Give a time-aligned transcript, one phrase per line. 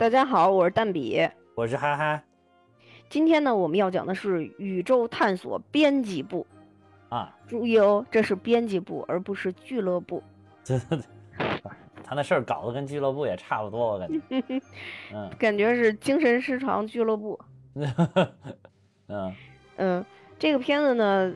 [0.00, 2.22] 大家好，我是蛋比，我是哈哈。
[3.10, 6.46] 今天呢，我们要讲的是宇宙探索编辑部
[7.10, 10.22] 啊，注意哦，这是编辑部，而不是俱乐部。
[10.64, 11.04] 对对对，
[12.02, 14.18] 他那事儿搞得跟俱乐部也差不多，我感觉。
[15.12, 17.38] 嗯， 感觉是精神失常俱乐部。
[17.74, 19.34] 嗯
[19.76, 20.06] 嗯，
[20.38, 21.30] 这个片子呢。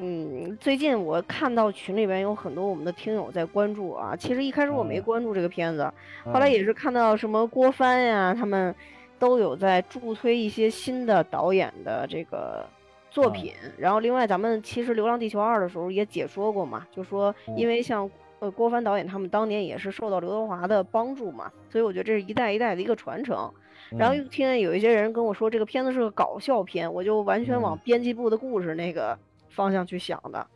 [0.00, 4.14] 嗯，最近我看到群里边有很多我们的听友在关注啊。
[4.14, 5.92] 其实一开始我没关注这个片子，
[6.24, 8.72] 后来也是看到什么郭帆呀，他们
[9.18, 12.64] 都有在助推一些新的导演的这个
[13.10, 13.52] 作品。
[13.76, 23.50] 然后另外咱们其实《流浪地球二》的时候也解说过嘛，就说因为像呃郭帆导演他们当年也是受到刘德华的帮助嘛，所以我觉得这是一代一代的一个传承。
[23.90, 29.18] 然后又听见有一些人跟我说这个片子是个搞笑片，我就完全往编辑部的故事那个。
[29.58, 30.46] 方向去想的，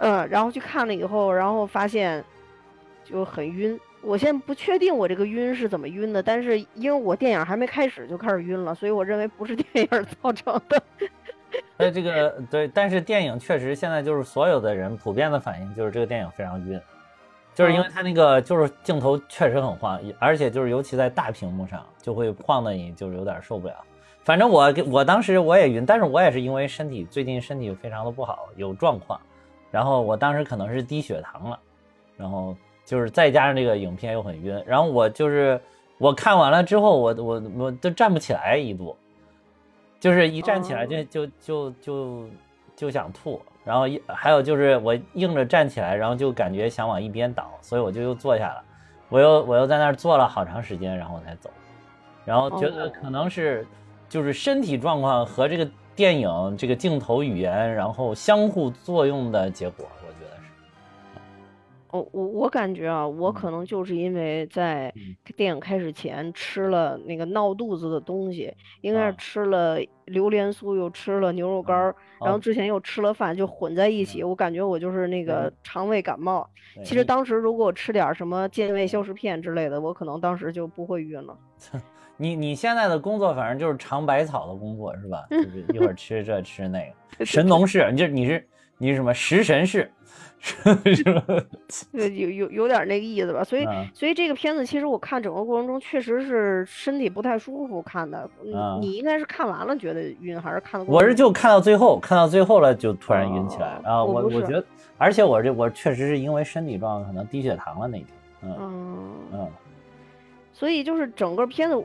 [0.00, 2.22] 嗯，然后去看了以后，然后发现
[3.02, 3.80] 就很晕。
[4.02, 10.82] 我现在不确定我这个晕是怎么晕的，但是因为我电影还没开始就开始晕了，所以我认为不是电影造成的。
[11.78, 16.78] 哎，这个对，但是电影确实现在就是所有的人普遍的反应就是这个电影非常晕，
[17.54, 23.74] 就是因为它那个就是镜头确实很晃，而且就是尤其在大屏幕上就会晃的你就是有点受不了。
[24.26, 29.20] 反正我我当时我也晕，但是我也是因为身体最近身体非常的不好，有状况，
[29.70, 31.56] 然后我当时可能是低血糖了，
[32.16, 35.60] 然后就是再加上这个影片又很晕，然后我就是
[35.98, 38.96] 我看完了之后，我我我都站不起来一度，
[40.00, 42.28] 就是一站起来就就就就
[42.74, 48.64] 就想吐，然后一还有就是我硬着站起来，然后就感觉想往一边倒，所以我就又坐下了，
[49.08, 51.48] 我又我又在那儿坐了好长时间，然后才走，
[52.24, 53.64] 然后觉得可能是。
[54.16, 60.48] 就是身体状况和这个电影这个镜头语言，然后相互作用的结果，我觉得是。
[61.90, 64.90] 哦，我我感觉啊，我可能就是因为在
[65.36, 68.50] 电影开始前吃了那个闹肚子的东西，
[68.80, 74.24] 应该是吃了榴莲酥，又吃了牛肉干儿，然后之前又吃了饭，就混在一起。
[74.24, 76.48] 我感觉我就是那个肠胃感冒。
[76.82, 81.36] 其实当时如果我吃点什么健胃消食片之类的，我可能当时就不会晕了。
[82.16, 85.26] 你你现在的工作反正就是尝百草的工作是吧？
[85.30, 88.46] 就是一会儿吃这吃那个，神农氏，你就你是
[88.78, 89.90] 你是什么食神氏，
[90.38, 91.22] 是吧？
[91.92, 93.44] 有有有点那个意思吧。
[93.44, 98.28] 所以所以这个片子其实我看整个过程中确实是身体不太舒服看的。
[98.80, 100.86] 你应该是看完了觉得晕还是看的？
[100.86, 104.02] 我是就看到最后，看到最后了就突然晕起来啊！
[104.02, 104.64] 我我觉得，
[104.96, 108.06] 而且我这我确实是因为身体状况可能低血糖了那天。
[108.42, 109.48] 嗯嗯，
[110.52, 111.76] 所以就是整个片子。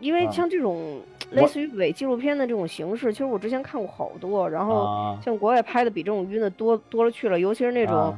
[0.00, 8.16] 因为像这种类似于伪纪录片的这种形式，其实我之前看过好多，然后像国外拍的比这种晕的多多了去了，尤其是那种，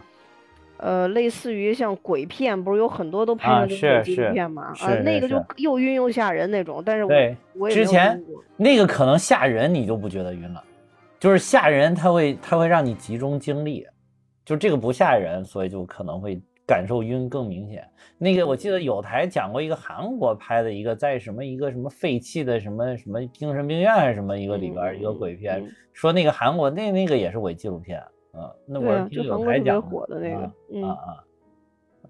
[0.76, 4.72] 呃，类似于像鬼片，不是有很多都拍成这种纪录片嘛？
[4.80, 6.82] 啊，那个就又晕又吓人那种。
[6.84, 7.36] 但是对，
[7.70, 8.22] 之前
[8.56, 10.62] 那个可能吓人，你就不觉得晕了，
[11.18, 13.86] 就是吓人，它会它会让你集中精力，
[14.44, 16.40] 就这个不吓人，所以就可能会。
[16.68, 17.88] 感受晕更明显。
[18.18, 27.98] 那个我记得有台讲过一个韩国拍的一个在什么一个什么废弃的什么什么精神病院还是什么一个里边一个鬼片，说那个韩国那那个也是伪纪录片
[28.32, 28.52] 啊。
[28.66, 30.42] 那我听有台讲火的那个
[30.86, 31.24] 啊啊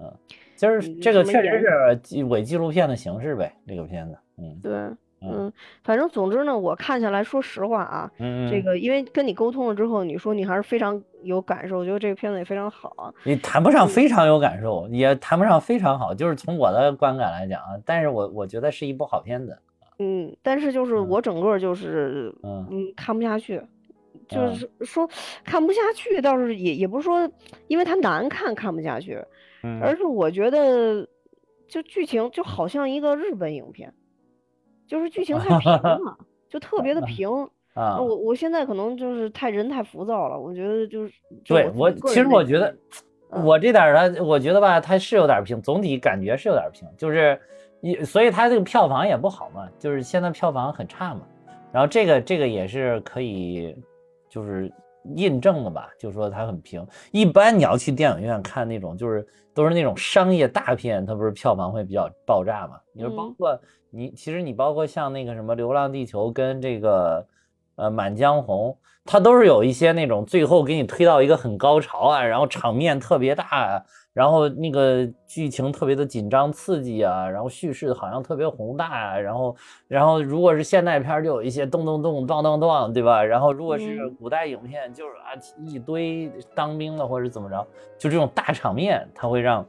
[0.00, 0.12] 嗯，
[0.56, 1.60] 就是这个确实
[2.02, 4.72] 是伪纪录片的形式呗，这个片子嗯对。
[5.20, 5.52] 嗯，
[5.82, 13.12] 反正总之呢，我看下来说实话啊，嗯，这个因为跟你沟通了之后，你说你还是非常有感受，我觉得这个片子也非常好。
[13.24, 19.58] 你谈不上非常有感受，也谈不上非常好，就是从我的观感来讲啊，但是我我觉得是一部好片子。
[19.98, 23.60] 嗯，但是就是我整个就是嗯看不下去，
[24.28, 25.08] 就是说
[25.42, 27.28] 看不下去，倒是也也不是说
[27.66, 29.20] 因为它难看看不下去，
[29.82, 31.04] 而是我觉得
[31.66, 33.92] 就剧情就好像一个日本影片。
[34.88, 36.16] 就是剧情太平 了，
[36.48, 37.28] 就特别的平
[37.74, 38.00] 啊！
[38.00, 41.14] 我我现在可能就是太人太浮躁了，我觉得就是
[41.44, 42.74] 对我其实我觉得
[43.30, 47.38] 我这点儿呢，我觉得吧，它是有点平，总体感觉是有点平，就是
[47.82, 51.20] 一所以它这个票房也不好嘛，就是现在票房很差嘛。
[51.70, 53.76] 然后这个这个也是可以
[54.28, 54.72] 就是
[55.16, 56.86] 印证的吧，就说它很平。
[57.10, 62.78] 一般你要去电影院看那种就是都是那种商业大片，它不是票房会比较爆炸嘛？
[62.92, 63.58] 你说包括。
[63.90, 67.26] 你其实你包括像那个什么《流浪地球》跟这个
[67.76, 68.68] 呃《满江红》，
[69.06, 73.82] 它都是有一些那种最后给你推到一个很高潮啊，然后场面特别大，
[74.18, 79.54] 然后那个剧情特别的紧张刺激啊，然后叙事好像特别宏大啊，然后
[79.86, 83.22] 然后如果是现代片就有一些咚咚咚咚咚咚，对吧？
[83.22, 87.64] 然后如果是古代影片就是啊一堆当兵的或者怎么着，
[87.96, 89.64] 就这种大场面，它会让。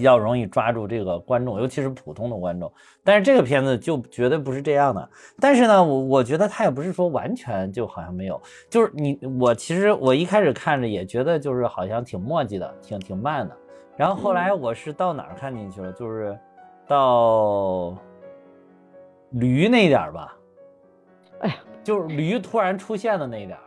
[0.00, 2.72] 比较容易抓住这个观众，尤其是普通的观众。
[3.04, 5.10] 但是这个片子就绝对不是这样的。
[5.38, 13.54] 但是呢，我我觉得他也不是说完全就好像没有，就是你我其实我一开始看着也觉得就是好像挺墨迹的，挺挺慢的。
[13.94, 15.92] 然后后来我是到哪儿看进去了？
[15.92, 16.34] 就是
[16.88, 17.94] 到
[19.32, 20.34] 驴那点儿吧。
[21.40, 23.62] 哎呀，就是驴突然出现的那一点儿，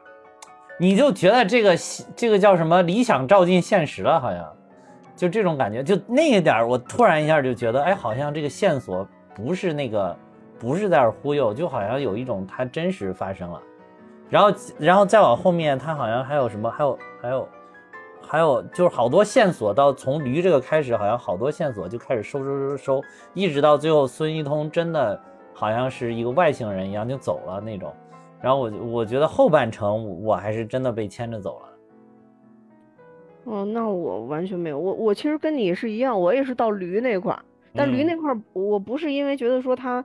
[0.80, 1.76] 你就觉得这个
[2.16, 4.52] 这个叫什么理想照进现实了，好像
[5.16, 5.84] 就这种感觉。
[5.84, 10.16] 就那一点，我突然一下就觉得，哎，好像这个线索不是那个，
[10.60, 13.62] 不是在这忽悠，就好像有一种它真实发生了。
[14.30, 17.48] 然后，然后再往后面，它好像还有什么，还有还有
[18.22, 23.02] 还有，就是好多线索到从驴这个开始，好像好多线索就开始收收收收，
[23.34, 25.20] 一直到最后孙一通真的。
[25.56, 27.94] 好像是一个外星人一样就走了那种，
[28.42, 31.70] 然后我我觉得后半程我还是真的被牵着走了。
[33.46, 37.44] 哦，那我完全没有，我我其实跟你是一样，我也是到驴那块儿，
[37.74, 40.04] 但驴那块儿我不是因为觉得说他，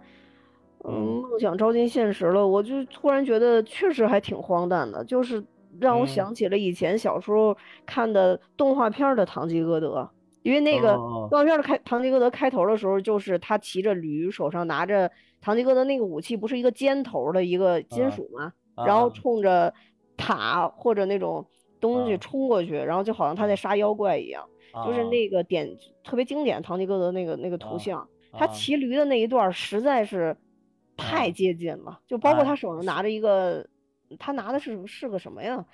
[0.84, 5.42] 嗯，梦想照进现实了，我就突然觉得确实还挺荒诞的，就是
[5.80, 7.56] 让我想起了以前小时候
[7.86, 10.00] 看的动画片的《堂吉诃德》。
[10.42, 15.10] 因为那个动画片的开《堂吉诃德》开头的时候，就是他骑着驴，手上拿着
[15.42, 18.50] 堂吉诃德那个武器，不是一个尖头的一个金属吗？
[18.86, 19.74] 然后冲着
[20.16, 21.44] 塔或者那种
[21.80, 24.44] 东西冲过去，然后就好像他在杀妖怪一样，
[24.84, 25.68] 就是那个点
[26.04, 28.06] 特别经典唐吉诃德那个那个图像。
[28.30, 30.36] 他骑驴的那一段实在是
[30.96, 33.66] 太接近了，就包括他手上拿着一个，
[34.18, 35.64] 他拿的是是个什么呀？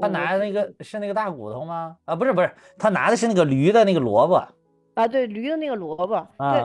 [0.00, 1.96] 他拿的那个是那个大骨头吗？
[2.04, 4.46] 啊，不是不是，他拿的是那个驴的那个萝卜
[4.94, 6.62] 啊，对，驴的那个萝卜，对，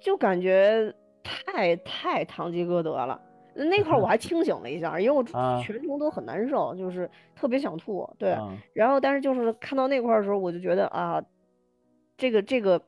[0.00, 3.20] 就感觉太太唐吉诃德了。
[3.54, 5.22] 那块我还清醒了一下，因为我
[5.62, 8.08] 全程都很难受，就是特别想吐。
[8.18, 8.36] 对，
[8.72, 11.22] 然后但是就是看到那块的时候，我就觉得啊，
[12.16, 12.80] 这个这个，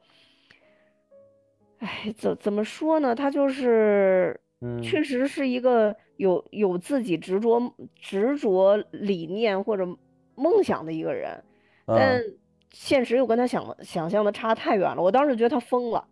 [1.79, 3.15] 哎，怎怎么说呢？
[3.15, 4.41] 他就是，
[4.83, 5.97] 确实是一个。
[6.21, 9.87] 有有自己执着执着理念或者
[10.35, 11.43] 梦想的一个人，
[11.87, 12.23] 但
[12.69, 15.03] 现实又跟他想想象的差太远了。
[15.03, 16.07] 我当时觉得他疯了，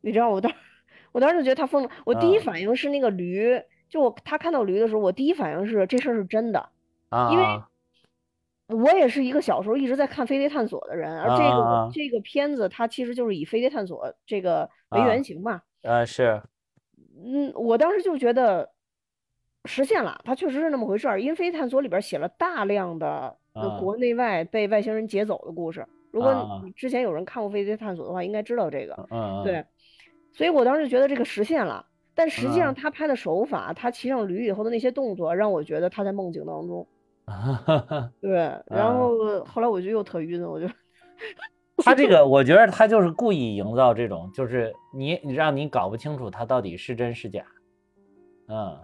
[0.00, 0.52] 你知道我当
[1.12, 1.90] 我当时就觉得他疯了。
[2.04, 3.56] 我第一反应是那个驴，
[3.88, 6.68] 就我他看到驴的时候，我第一反应是这事儿是真的，
[7.08, 7.44] 啊因为
[8.68, 15.62] 我也是一个小时候一直在看飞碟探索的人，而这个这个片子它其实就是以飞碟探索这个为原型嘛。
[15.82, 16.42] 呃，是，
[17.24, 18.70] 嗯，我当时就觉得。
[19.68, 21.20] 实现了，它确实是那么回事儿。
[21.20, 23.36] 因为《飞探索》里边写了大量的
[23.80, 25.84] 国内外被外星人劫走的故事。
[26.12, 29.08] 如果你之前有人看过《飞碟探索》的话，应该知道这个。
[29.10, 29.64] 嗯对，
[30.32, 31.84] 所以我当时觉得这个实现了，
[32.16, 36.84] 但实际上他拍的手法，他骑上驴以后的那些动作，让我觉得他在梦境当中。
[38.20, 40.66] 对，然后后来我就又特晕，我就。
[41.84, 47.44] 他这个，我觉得他就是故意营造这种，就是你你让你搞不清楚他到底是真是假。
[48.48, 48.78] 嗯。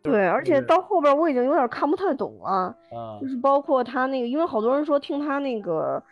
[0.00, 2.74] 对，而且到后边我已经有点看不太懂了，
[3.20, 6.02] 就是包括他那个，因为好多人说听他那个，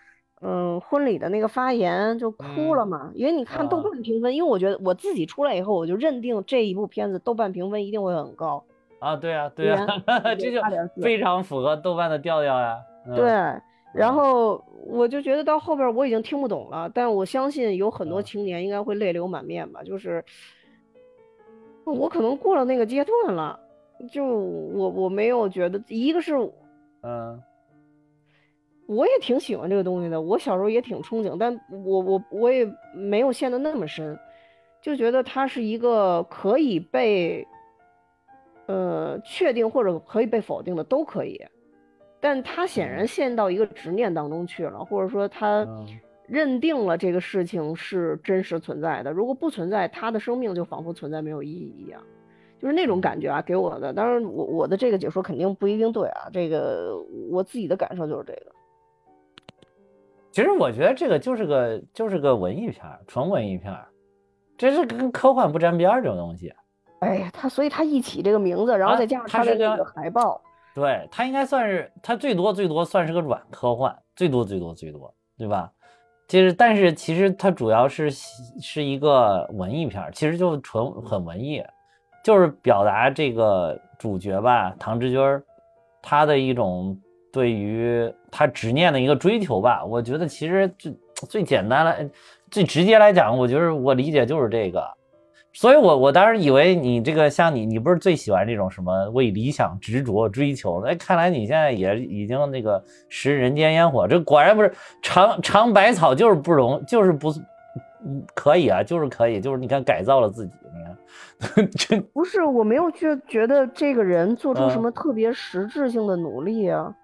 [0.43, 3.11] 嗯，婚礼的那个发言就哭了嘛。
[3.15, 8.63] 因为你看豆瓣评分，因为我觉得我自己出来以后，我就认定这一部片子豆瓣评分一定会很高。
[8.99, 9.87] 啊，对啊，对啊，
[10.39, 10.61] 这就
[11.03, 12.79] 非常符合豆瓣的调调呀。
[13.15, 13.27] 对，
[13.95, 20.25] 然后我就觉得到后边我已经听不懂了，但我相信有很多青年应该会泪流满面吧，就是
[21.85, 23.61] 我可能过了那个阶段了。
[24.13, 26.35] 就我我没有觉得，一个是，
[27.03, 27.43] 嗯，
[28.87, 34.19] 我也挺喜欢这个东西的，我小时候也挺憧憬，但我我我也没有陷得那么深，
[34.81, 37.47] 就觉得它是一个可以被，
[38.67, 41.41] 呃，确定或者可以被否定的都可以，
[42.21, 45.67] 但他显然陷到一个执念当中去了，或者说他
[46.27, 52.01] 认定了这个事情是真实存在的，如果不存在，他的生命就仿佛存在没有意义一样。
[52.59, 53.93] 就是那种感觉啊，给我的。
[53.93, 56.31] 当然，我我的这个解说肯定不一定对啊。
[56.33, 56.97] 这个
[57.31, 58.56] 我自己的感受就是这个。
[60.37, 63.75] 其实我觉得这个就是个就是个文艺片，纯文艺片，
[64.59, 66.53] 这是跟科幻不沾边儿这种东西。
[67.01, 70.39] 哎呀，他所以他一起这个名字，然后再加上他的那个海报，
[70.75, 75.73] 对他应该算是他最多最多算是个软科幻，最多最多最多，对吧？
[76.29, 81.65] 其实但是其实它主要是是一个文艺片，其实就纯很文艺。
[82.23, 85.43] 就是表达这个主角吧，唐志军儿，
[86.03, 87.01] 他的一种
[87.33, 89.83] 对于他执念的一个追求吧。
[89.83, 90.95] 我觉得其实最
[91.29, 92.07] 最简单来、
[92.51, 94.87] 最直接来讲，我觉得我理解就是这个。
[95.55, 100.91] 所以我我当时以为你这个像你，你不是最喜欢这种什么为理想执着追求的？
[100.91, 107.31] 哎，看来你现在也已经那个食人间烟火，这果然不是尝尝百草就是不容，就是不，
[108.05, 116.95] 嗯，可以啊，就是可以，就是你看改造了自己，你看， 这不是我没有去觉得这个人做出什么特别实质性的努力啊，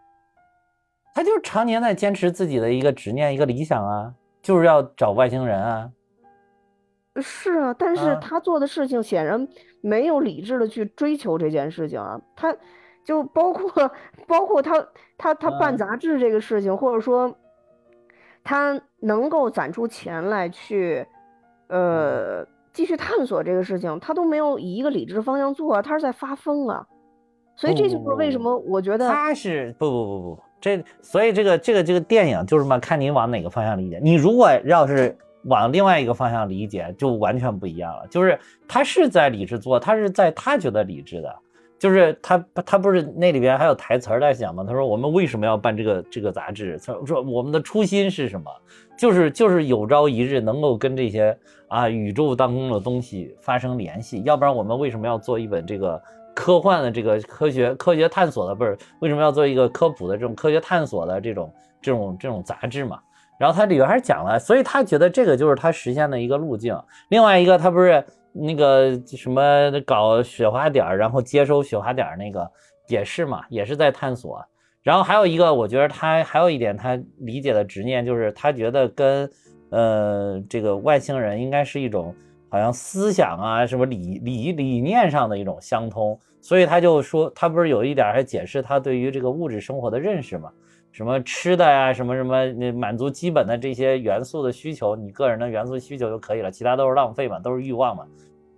[1.14, 5.90] 他就是常年在坚持自己的一个执念，一个理想啊，就是要找外星人啊。
[7.20, 9.46] 是啊，但是他做的事情显然
[9.82, 12.56] 没有理智的去追求这件事情啊，他
[13.04, 13.90] 就包括
[14.26, 14.86] 包括他
[15.18, 17.36] 他他办杂志这个事情，或者说
[18.42, 21.06] 他能够攒出钱来去
[21.68, 26.86] 呃继续探索这个事情，他都没有以一个理智的方向做，啊他是在发疯啊，
[27.56, 35.14] 所以这就是为什么我觉得他是不不不不这，所以这个这个这个电影就是嘛，看你往哪个方向理解，你如果要是。
[35.46, 38.38] 往另外一个方向理解就完全不一样了，就是
[38.68, 41.34] 他是在理智做，他是在他觉得理智的，
[41.80, 44.62] 就是他他不是那里边还有台词在讲吗？
[44.64, 46.78] 他说我们为什么要办这个这个杂志？
[46.86, 48.48] 他说我们的初心是什么？
[48.96, 56.00] 就是就是有朝一日能够跟这些啊宇宙当中的东西发生联系，要不然我们为什么要做一本这个
[56.34, 63.00] 科幻的这个科学科学探索的不是为什么要做一个科普的这种科学探索的这种这种这种杂志嘛？
[63.38, 66.78] 然后他里边还讲了，所以他觉得这个就是他实现的一个路径。
[67.08, 69.42] 另外一个，他不是那个什么
[69.84, 72.48] 搞雪花点然后接收雪花点那个
[72.88, 74.44] 也是嘛，也是在探索。
[74.82, 79.28] 然后还有一个，我觉得他还有一点他理解的执念，就是他觉得跟
[79.70, 82.14] 呃这个外星人应该是一种
[82.52, 86.18] 好像思想啊什么理理理念上的一种相通。
[86.42, 90.52] 所以他就说，他不是有一点还解释他对于这个物质生活的认识嘛？
[90.90, 98.04] 什么吃的呀，什么什么，那满足基本的这些元素的需求，你个人的元素需求就可以了，其他都是浪费嘛，都是欲望嘛。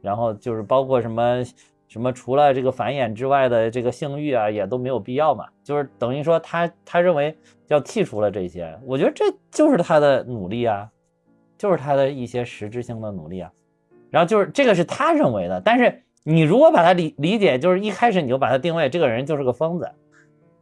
[0.02, 1.44] 然后就是包括什么
[1.86, 5.46] 什么，除了这个繁衍之外的这个性欲啊，也都没有必要嘛。
[5.62, 7.36] 就是等于说他他认为
[7.68, 10.90] 要剔除了这些，我觉得这就是他的努力啊，
[11.56, 13.52] 就是他的一些实质性的努力啊。
[14.14, 19.90] 然后就是这个是他认为的，但是你如果把他理理解，就是一开始你就把他定位这个人就是个疯子。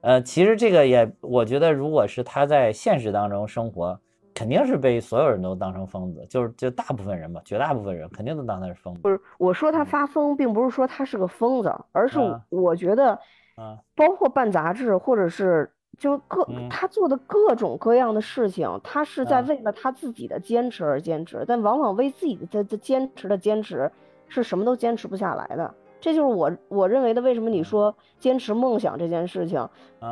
[0.01, 4.01] 呃，其实这个也，我觉得，如果是他在现实当中生活，
[4.33, 9.03] 肯定是被所有人都当成疯子，就是就大部分人吧，绝大部分人肯定都当他是疯子。
[9.03, 12.19] 不是，我说他发疯，并不是说他是个疯子，而是
[12.49, 13.11] 我觉得，
[13.57, 15.71] 啊，包括办杂志，或者是
[16.03, 23.89] 就各他做的各种各样的事情，他是在为了他自己的坚持而坚持，但往往为自己的的坚持的坚持，
[24.27, 25.73] 是什么都坚持不下来的。
[26.01, 29.61] 这就是我我认为的，为什么你说坚持梦想这件事情？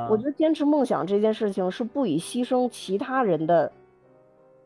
[0.09, 3.73] 我觉得坚持梦想这件事情是不以牺牲其他人的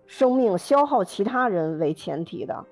[0.07, 2.63] 生命、消耗其他人为前提的。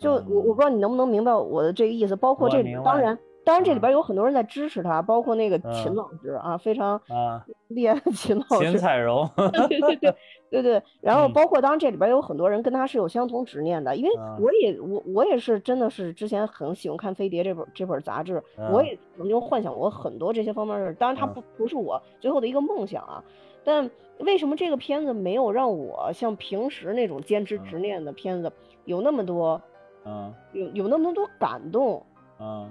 [0.00, 3.16] 就我我不知道你能不能明白我的这个意思，包括这当然。
[3.44, 7.00] 当然，这里边有很多人在支持他，包括那个秦老师啊，非常
[7.68, 8.70] 厉害的秦老师。
[8.70, 9.28] 秦彩荣。
[9.36, 10.14] 对对对
[10.50, 10.82] 对 对。
[11.00, 14.10] 然后包括当然这里边有很多人跟他是有相同执念的，因为
[14.40, 20.94] 我也我我也是真的是之前很喜欢看《飞碟》这本这本杂志，我也曾经幻想过很多这些方面的事。
[20.94, 23.22] 当然，它不不是我最后的一个梦想啊。
[23.62, 28.50] 但为什么这个片子没有让我像平时那种坚持执念的片子
[28.84, 29.60] 有那么多，
[30.04, 32.02] 嗯，有有那么多感动，
[32.40, 32.70] 嗯。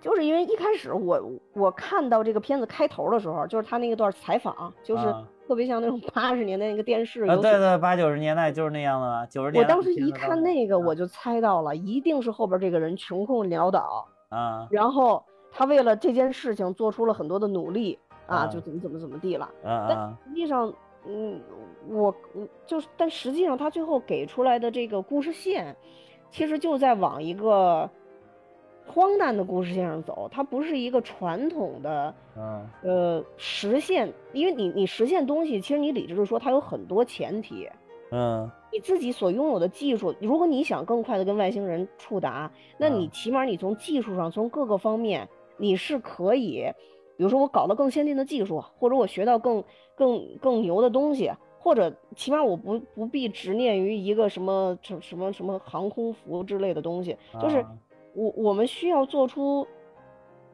[0.00, 1.20] 就是因为一开始我
[1.54, 5.12] 我看到这个片子开头的时候，就是他那一段采访，就是
[5.46, 7.24] 特别像那种八十年代那个电视。
[7.24, 9.74] 啊，对对，八九十年代就是那样的嘛，九十年代。
[9.74, 19.50] 我当时一看那个，我就猜到了，一定是后边这个人穷困潦倒啊，然后他为了这件事情做出了很多的努力啊，就怎么怎么怎么地了。
[19.64, 20.72] 但实际上，
[21.06, 21.40] 嗯，
[21.88, 22.14] 我
[22.66, 25.74] 就是，但实际上他最后给出来的这个故事线，
[26.30, 27.90] 其实就在往一个。
[28.92, 37.68] 荒诞的故事线上走，它不是一个传统的，嗯呃，实现，因为你你实现东西，其实你理智的说，它有很多前提，
[38.10, 45.28] 嗯，你自己所拥有的技术，如果你想更快的跟外星人触达，那你起码你从技术上，从各个方面，
[45.58, 46.64] 你是可以，
[47.16, 49.62] 比如说我搞到更先进的技术，或者我学到更
[49.94, 57.64] 更更牛的东西，或者起码我不不必执念于一个什么什什么什么航空服之类的东西，就是。
[58.14, 59.66] 我我们需要做出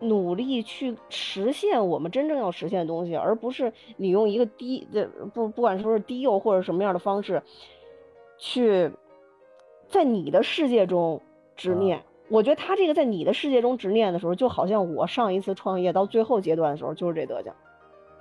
[0.01, 7.43] 努力去实现我们真正要实现的东西，而不是你用一个低的不不管说是低幼或者什么样的方式，
[8.39, 8.91] 去
[9.89, 11.21] 在你的世界中
[11.57, 12.03] 执念。
[12.29, 17.53] 我觉得他这个在你的世界中执念的时候，就好像我上一次创业到最后阶段的时候就是这德行。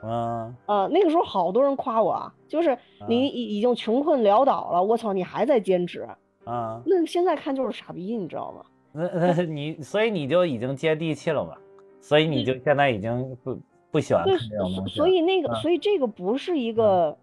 [0.09, 6.05] 啊啊，那个时候好多人夸我啊，就是你已已经穷困潦倒了，我操，你还在坚持。
[6.43, 8.65] 啊，那现在看就是傻逼，你知道吗？
[8.93, 11.53] 那 那你 所以你就已经接地气了嘛？
[11.99, 13.59] 所以你就现在已经不
[13.91, 15.05] 不喜欢看对，这种东西了。
[15.05, 17.17] 所以那个，嗯所以这个不是一个，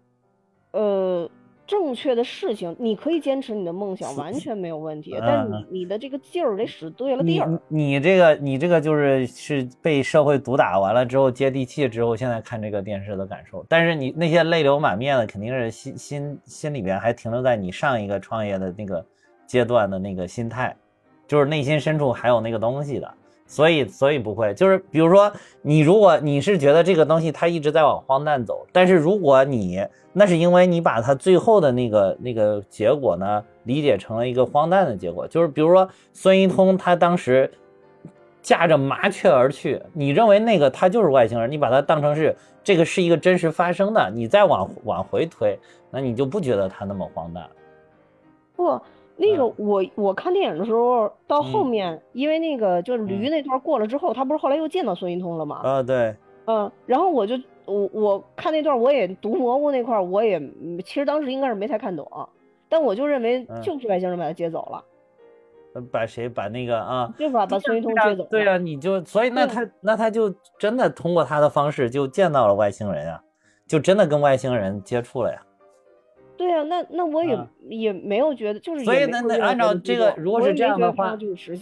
[0.71, 1.29] 呃，
[1.67, 2.75] 正确的事情。
[2.79, 5.15] 你可以坚持你的梦想，完全没有问题。
[5.19, 7.59] 但你你的这个劲儿得使对了地你儿。
[7.67, 13.63] 你这个你这个就是是被社会毒打完了之后接地气之后，现在看这个电视的感受。
[13.69, 19.05] 但是你那些泪流满面的，肯定是心心心里边还停留在你上一个创业的那个
[19.45, 20.75] 阶段的那个心态，
[21.31, 23.09] 就是内心深处还有那个东西的。
[23.47, 37.49] 所以，所以不会，就是比如说，你如果你是觉得这个东西它一直在往荒诞走，但是如果你那是因为你把它最后的那个那个结果呢理解成了一个荒诞的结果，就是比如说孙一通他当时
[38.41, 45.57] 驾着麻雀而去，你认为那个他就是外星人，你把它当成是这个是一个真实发生的，你再往往回推，
[45.89, 47.49] 那你就不觉得他那么荒诞。
[48.55, 48.81] 不，
[49.21, 55.61] 那个嗯我我看电影的时候，到后嗯面，因为那个就是驴嗯那段过了之后，他不是后来又见到孙一通了吗？
[55.63, 57.35] 啊，对，嗯，然后我就
[57.65, 62.05] 我我看那段我也毒蘑菇那块儿我也嗯其实当时应该是没太看懂，
[62.67, 64.83] 但我就认为嗯就是外星人把他接走了，
[65.75, 67.13] 呃把谁把那个啊？
[67.19, 68.29] 就是把把孙一通接走了。
[68.31, 73.21] 对啊，你就所以那他那他就真的通过他的方式就见到了外星人啊，
[73.67, 75.39] 就真的跟外星人接触了呀。
[76.41, 81.15] 对啊，那那我也、啊也没有觉得，就是所以那那按照这个如果是这样的话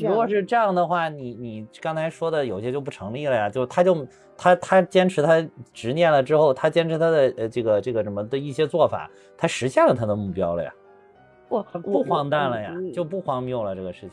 [0.03, 3.49] 如果是这样的话，你你刚才说的有些就不成立了呀。
[3.49, 4.07] 就他就
[4.37, 10.73] 他他坚持他执念了之后，他坚持他的呃这个这个什么的一些做法，他实现了他的目标了呀，
[11.49, 14.11] 不不荒诞了呀嗯，就不荒谬了这个事情。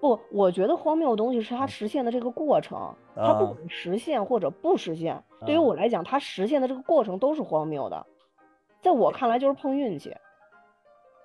[0.00, 2.78] 不，我觉得荒谬的东西是他实现的这个过程，
[3.16, 8.06] 他不啊管实现或者不实现，对于啊我来讲，他实现的这个过程都是荒谬的，
[8.88, 10.14] 在我看来就是碰运气。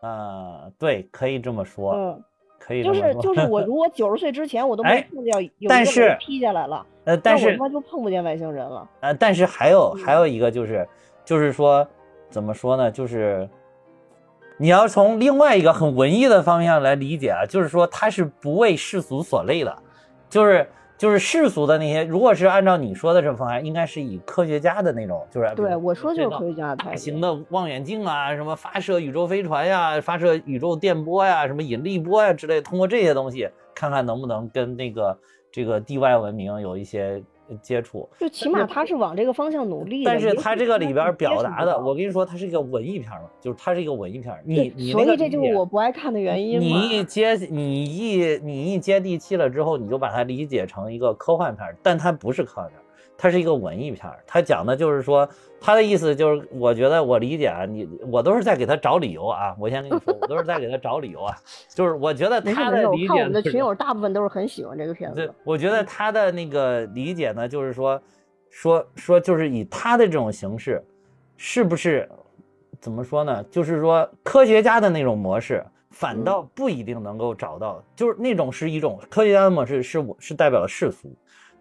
[0.01, 2.23] 啊，对，可以这么说，嗯，
[2.59, 2.83] 可以。
[2.83, 8.89] 就是就是我 如果九十岁之前我都没哎碰见但是人劈下来了，呃，但是就碰不见外星人了。
[8.99, 10.85] 呃，但是还有嗯还有一个就是，
[11.23, 11.87] 就是说，
[12.29, 12.91] 怎么说呢？
[12.91, 13.49] 就是
[14.57, 19.73] 你要从另外一个很文艺的方向来理解啊，就是说他是不为世俗所累的，
[20.29, 26.85] 就是就是世俗的那些，如果是按照你说的这种方案，应该是以科学家的那种，就是对，我说就是科学家的。
[26.85, 35.17] 大型的望远镜啊，什么发射宇宙飞船呀、发射宇宙电波呀、什么引力波呀之类，通过这些东西看看能不能跟那个
[35.51, 37.21] 这个地外文明有一些
[37.61, 38.07] 接触。
[38.19, 40.11] 就起码他是往这个方向努力的。
[40.11, 44.33] 但是他这个里边表达的，我跟你说，它是一个文艺片嘛，就是它是一个文艺片。
[44.45, 46.59] 你对你所以这就是我不爱看的原因。
[46.59, 52.82] 你一接你一你一接地气了之后，你就把它理解成一个科幻片儿，但它不是科幻片儿，
[53.17, 54.19] 它是一个文艺片儿。
[54.27, 55.27] 它讲的就是说，
[55.59, 59.55] 他的意思就是，我觉得我理解啊，你我都是在给他找理由啊。
[59.59, 61.35] 我先跟你说，我都是在给他找理由啊。
[61.73, 68.01] 就是我觉得他的理看我们的群友大部分都是很喜欢这个片对子。，我觉得他的那个理解呢，就是说，
[68.49, 70.83] 说说就是以他的这种形式，
[71.37, 72.09] 是不是
[72.79, 73.43] 怎么说呢？
[73.49, 81.09] 就是说科学家的那种模式，反嗯倒不一定能够找到，就是那种是一种科学家的模式，是我是代表了世俗，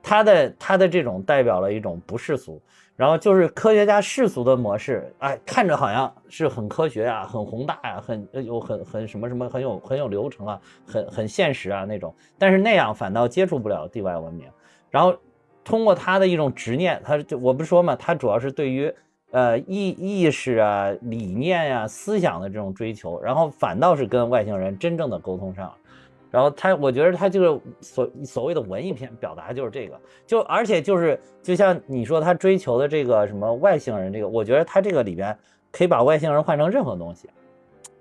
[0.03, 2.61] 他的他的这种代表了一种不世俗。
[2.95, 12.15] 然后就是科学家世俗的模式，哎，看着好像是很科学啊，很宏大呀、很有很很什么什么很有很有流程啊，很很现实啊那种。
[12.39, 14.47] 但是那样反倒接触不了地外文明。
[14.91, 15.17] 然后
[15.65, 18.95] 通过他的一种执念，他就我不是说嘛，他主要是对于
[19.31, 25.75] 呃意意识啊、理念呀、思想的这种追求，然后反倒是跟外星人真正的沟通上了。
[26.33, 35.37] 然后他，我觉得他这个所所谓的文艺片表达就是这个，就而且就是就像你说他追求的这个什么外星人这个，我觉得他这个里边
[35.71, 37.29] 可以把外星人换成任何东西，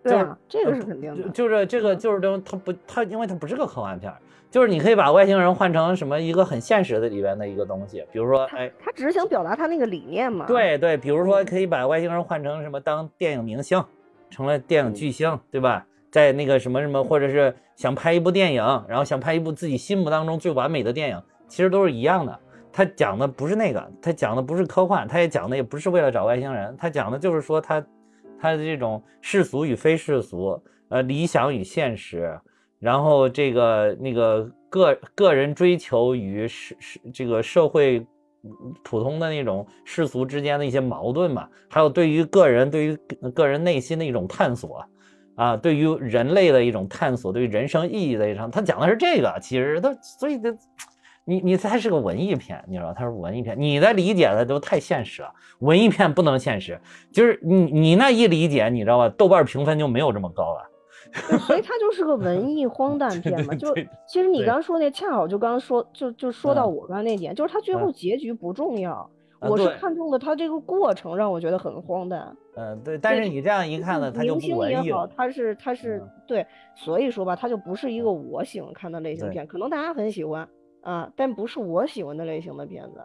[0.02, 1.28] 对啊，这个是肯定的。
[1.32, 4.10] 就是这个就是这种他不他因为他不是个科幻片，
[4.50, 13.84] 就是你可以把外星人换成什么一个很现实的里边的一个东西，比如说哎他只是想表达他那个理念嘛。，对对，比如说可以把外星人换成什么当电影明星，
[14.30, 15.86] 成了电影巨星，对吧？
[16.12, 22.39] 在那个什么什么，或者是想拍一部电影，然后想拍一部自己心目当中最完美的电影，其实都是一样的。
[22.74, 27.86] 他讲的不是那个，他讲的不是科幻，他也讲的也不是为了找外星人，他讲的就是说他
[28.39, 32.39] 他的这种世俗与非世俗，呃，理想与现实，
[32.80, 38.06] 然后这个那个个个人追求与社社这个社会
[38.84, 42.97] 普通的那种世俗之间的一些矛盾嘛，还有对于个人对于
[43.32, 44.84] 个人内心的一种探索，
[45.36, 50.56] 啊，对于人类的一种探索，对于人生意义的一种，他讲的是这个，其实他所以他。
[51.24, 56.82] 你你它是个文艺片，你知道他是文艺片，你的理解的都太现实了，文艺片不能现实，
[57.13, 59.08] 就是你你那一理解，你知道吧？
[59.10, 61.38] 豆瓣评分就没有这么高了。
[61.46, 63.54] 所以它就是个文艺荒诞 片嘛。
[63.54, 63.72] 就
[64.08, 69.08] 其实你刚刚说那，恰好就刚刚说，就就说到我刚才那点，就是它最后结局不重要，
[69.49, 72.36] 我是看中了他这个过程，让我觉得很荒诞。
[72.56, 72.97] 嗯，对。
[72.97, 75.10] 但是你这样一看呢，他就不文艺了。
[75.15, 80.47] 他是他是对，所以说吧，他就不是一个我喜欢看的类型片，可能大家很喜欢
[80.82, 83.01] 啊，但不是我喜欢的类型的片子。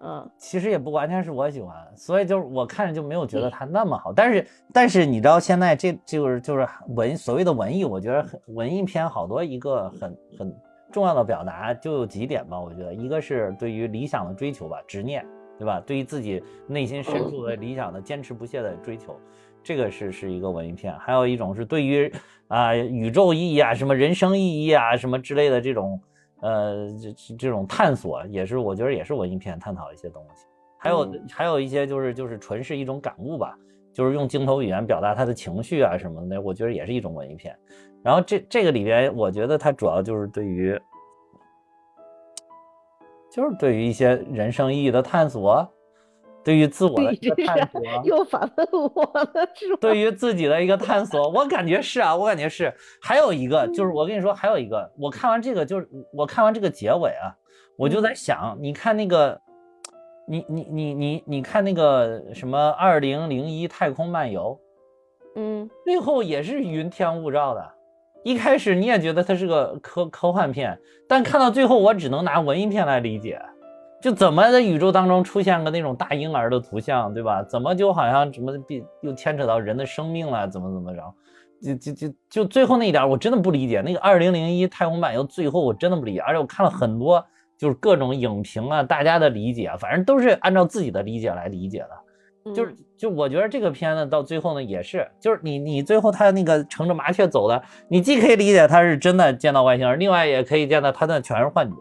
[0.00, 4.12] 嗯，其实也不完全是我喜欢，所以就是我看着就没有觉得它那么好。
[4.12, 10.56] 但是，但是你知道现在这就是就是文所谓的文艺，我觉得很文艺片好多一个很很
[10.92, 12.60] 重要的表达就有几点吧。
[12.60, 15.26] 我觉得一个是对于理想的追求吧，执念，
[15.58, 15.82] 对吧？
[15.86, 19.14] 对于自己内心深处的理想的坚持不懈的追求，
[19.62, 20.96] 这个是是一个文艺片。
[20.98, 22.12] 还有一种是对于
[22.46, 26.00] 啊宇宙意义啊、什么人生意义啊、什么之类的这种。
[26.40, 30.46] 呃，这这种探索也是，我觉得也是文艺片探讨一些东西。
[30.78, 33.58] 还有还有一些就是就是纯是一种感悟吧，
[33.92, 37.52] 就是用镜头语言表达他的情绪啊什么的，我觉得也是一种文艺片。
[38.04, 40.80] 然后这这个里边，我觉得它主要就是对于，
[43.30, 45.66] 就是对于一些人生意义的探索。
[46.44, 49.76] 对于自我的一个探索，又反问我了，是吧？
[49.82, 52.72] 对于自己的一个探索，我感觉是啊，我感觉是。
[53.02, 57.36] 还有一个就是，我跟你说，还有一个，我看完这个，就是我看完这个结尾啊，
[57.76, 59.38] 我就在想，你看那个，
[60.26, 64.58] 你你你你你看那个什么《二零零一太空漫游》，
[65.34, 67.72] 嗯，最后也是云天雾罩的。
[68.22, 70.78] 一开始你也觉得它是个科科幻片，
[71.08, 73.40] 但看到最后，我只能拿文艺片来理解。
[74.00, 77.42] 就怎么在宇宙当中出现个那种大婴儿的图像，对吧？
[77.42, 80.46] 怎么就好像什么比又牵扯到人的生命了？
[80.46, 81.02] 怎么怎么着？
[81.60, 83.80] 就就就就最后那一点，我真的不理解。
[83.80, 87.24] 那个二零零一太空漫游最后我真的不理解，而且我看了很多
[87.56, 91.90] 就是各种影评啊，大家的理解，反正都是按照自己的理解来理解的。
[92.54, 101.76] 就是就我觉得这个片子到最后呢，也是就是你你最后他那个乘着麻雀走的，你既可以理解他是真的见到外星人，另外也可以见到他的全是幻觉。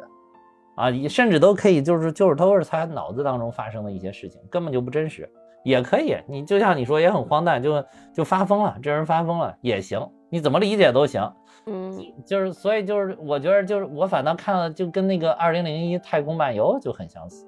[0.76, 5.28] 啊，你甚至都可以，就是就是都是他脑子当中发生的一些事情，根本就不真实，
[5.64, 6.16] 也可以。
[6.28, 11.34] 你就像你说，也很荒诞，就就发疯了，这人发疯了也行，你怎么理解都行。
[11.66, 17.47] 嗯，就是所以就是我觉得就是我反倒看了，就跟那个二零零一太空漫游就很相似。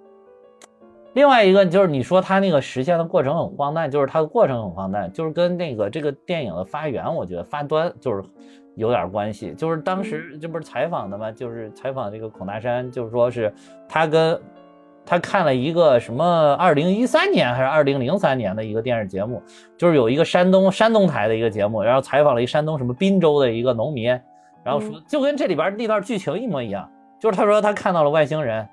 [1.13, 8.23] 另外一个就是你说他那个实现的过程很荒诞，就是他的过程很荒诞，就是跟那个这个电影的发源，我觉得发端就是。
[8.75, 11.29] 有点关系，就是当时这不是采访的吗？
[11.29, 13.53] 就是采访这个孔大山，就是说是
[13.89, 14.39] 他跟
[15.05, 19.43] 他看了一个什么二零一三年还是二零零三年的一个电视节目，
[19.77, 24.07] 就是有一个山东山东台的一个节目，然后采访了一山东什么滨州的一个农民，
[24.63, 28.65] 然后说就跟这里边那段剧情一模一样，就是他说他看到了外星人。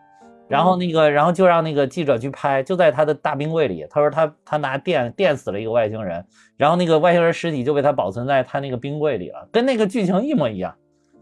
[0.48, 3.86] 然后那个，然后就让那个记者去拍，就在他的大冰柜里。
[3.90, 6.24] 他说他他拿电电死了一个外星人，
[6.56, 10.74] 然后那个外星人尸体就被他保存在他那个冰柜里了，跟那个剧情一模一样。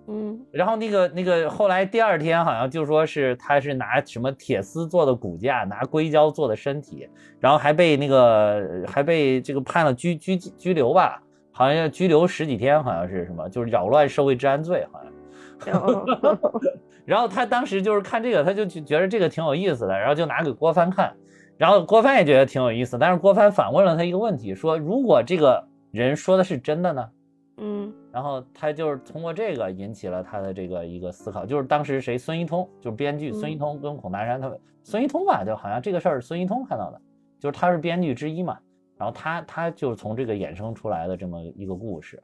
[0.07, 7.09] 嗯，然后那个那个后来第二天好像就说是他是拿什么铁丝做的骨架，拿硅胶做的身体，
[7.41, 15.13] 然后还被那个还被这个判了拘拘拘留吧，好像要拘留十几天，好像是什么，就是扰乱社会治安罪，好像。
[17.05, 21.14] 然后他当时就是看这个，他就觉得这个挺有意思的，然后就拿给郭帆看，
[21.59, 27.11] 然后郭帆也觉得挺有意思，但是郭帆反问了他一个问题，说如果这个人说的是真的呢？
[27.59, 37.01] 嗯，然后他就是通过这个引起了他的这个一个思考，就是当时谁孙一通，就是编剧孙一通跟孔大山他们，孙一通吧，就好像这个事儿是孙一通看到的，
[37.38, 38.59] 就是他是编剧之一嘛，
[38.97, 42.21] 然后他他就是从这个衍生出来的这么一个故事。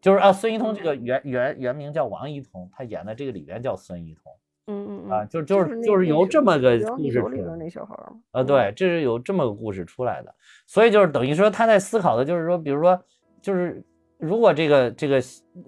[0.00, 4.32] 就是啊，孙一通这个原原原名叫王一通，他演的这个里边叫孙一通。
[4.66, 5.10] 嗯嗯嗯。
[5.10, 7.56] 啊，就就是就是由这么个故事出来。
[7.56, 7.96] 那小孩
[8.30, 10.34] 啊，对，这是有这么个故事出来的。
[10.66, 13.00] 所以就是等于说他在思考的，就是说，比如说，
[13.40, 13.82] 就是
[14.18, 15.20] 如果这个这个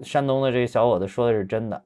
[0.02, 1.82] 山东的这个小伙子说的是真的。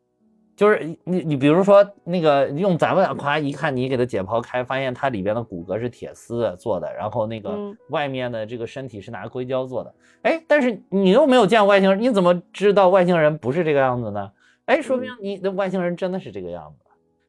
[0.56, 9.94] 就是你你比如说那个用咱们夸一看，你给它解剖开，发现它里边的骨骼是铁丝做的，然后那个外面的这个身体是拿硅胶做的。
[10.22, 14.30] 哎，但是你又没有见过外星人，你怎么知道外星人不是这个样子呢？
[14.66, 16.84] 哎，说明你的外星人真的是这个样子。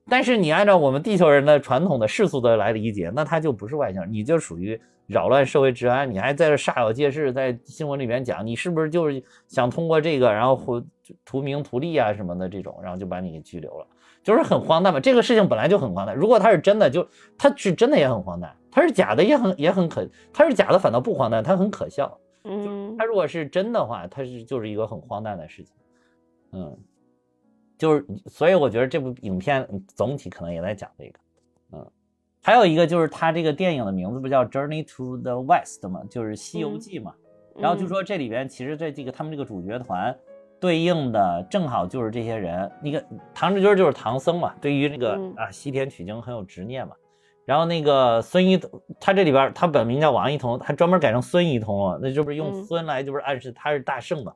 [0.10, 4.80] 但是你按照我们地球人的传统的世俗的来理解，那他就不是外星人，你就属于。
[5.08, 10.84] 扰乱社会治安，你还在这煞有介事，在新闻里面讲，你是不是就是想通过这个，然后
[11.24, 13.86] 图名图利啊什么的这种，然后就把你给拘留了，
[14.24, 15.00] 就是很荒诞嘛。
[15.00, 22.20] 这个事情本来就很荒诞，如果他是真的，就他是真的也很荒诞；他是假的也很也很可，他是假的反倒不荒诞，他很可笑。
[22.44, 25.76] 嗯，他如果是真的话，他是就是一个很荒诞的事情。
[26.54, 26.76] 嗯，
[27.78, 31.20] 就是所以我觉得这部影片总体可能也在讲这个。
[31.74, 31.92] 嗯。
[32.42, 37.14] 还有一个就是他这个电影的名字不叫《Journey to the West》嘛，就是《西游记》嘛。
[37.58, 40.16] 然后就说这里边其实这几个他们这个主角团，
[40.60, 42.72] 对应的正好就是这些人。
[42.84, 46.96] 那个唐志军就是唐僧嘛，对于这个啊西天取经很有执念嘛。
[47.46, 48.60] 然后那个孙一，
[49.00, 54.34] 他这里边他本名叫王一彤，他专门改成孙一彤了，那这不是用孙来，就是暗示他是大圣嘛。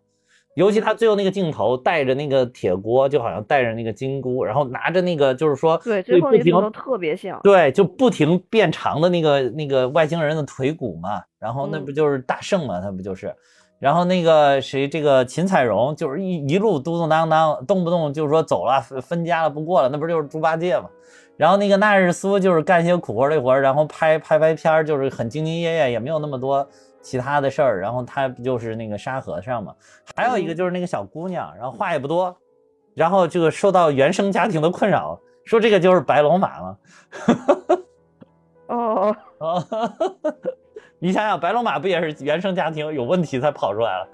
[0.59, 13.33] 尤其他最后那个镜头，带着那个铁锅，就好像带着那个金箍，然后拿着那个，就是说，对，最后那镜头特别像，对，就不停变长的那个那个外星人的腿骨嘛，然后那不就是大圣嘛，他不就是，
[13.79, 20.89] 然后那个谁，这个秦彩荣就是一一路嘟嘟囔囔，动不动就是说走了，分家了，不过了，那不就是猪八戒嘛？
[21.37, 26.67] 然后那个纳日苏就是干些苦活累活，然后拍拍拍片儿，就是很兢兢业业，也没有那么多。
[27.01, 29.73] 其他的事儿，然后他不就是那个沙和尚嘛？
[30.15, 32.35] 还有一个就是那个小姑娘，然后话也不多，
[32.93, 36.77] 然后这个受到原生家庭的困扰，说这个就是白龙马嘛。
[38.67, 39.63] 哦哦，
[40.99, 44.07] 你想想，白龙马不也是原生家庭有问题才跑出来了？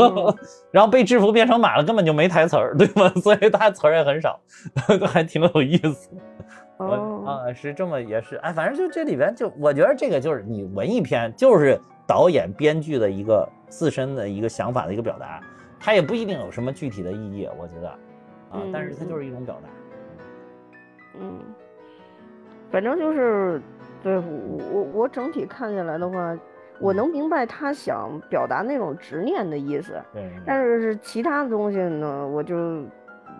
[0.70, 3.08] 然后被制服变成马了，根本就没台词儿，对吗？
[3.20, 4.40] 所以他词儿也很少，
[5.12, 6.08] 还挺有意思。
[6.78, 11.80] 哦啊，是这么也是，哎，反正就这里边就我觉得这个就是你文艺片就是。
[12.06, 15.40] 导演、编剧的一个自身的一个想法的一个表达，
[15.80, 17.88] 它也不一定有什么具体的意义，我觉得，
[18.50, 19.68] 啊，但是它就是一种表达。
[21.20, 21.38] 嗯，
[22.70, 23.60] 反正就是，
[24.02, 26.36] 对我我我整体看下来的话，
[26.80, 32.82] 我能明白他想表达那种执念的意思，对，但是其他的东西呢，我就。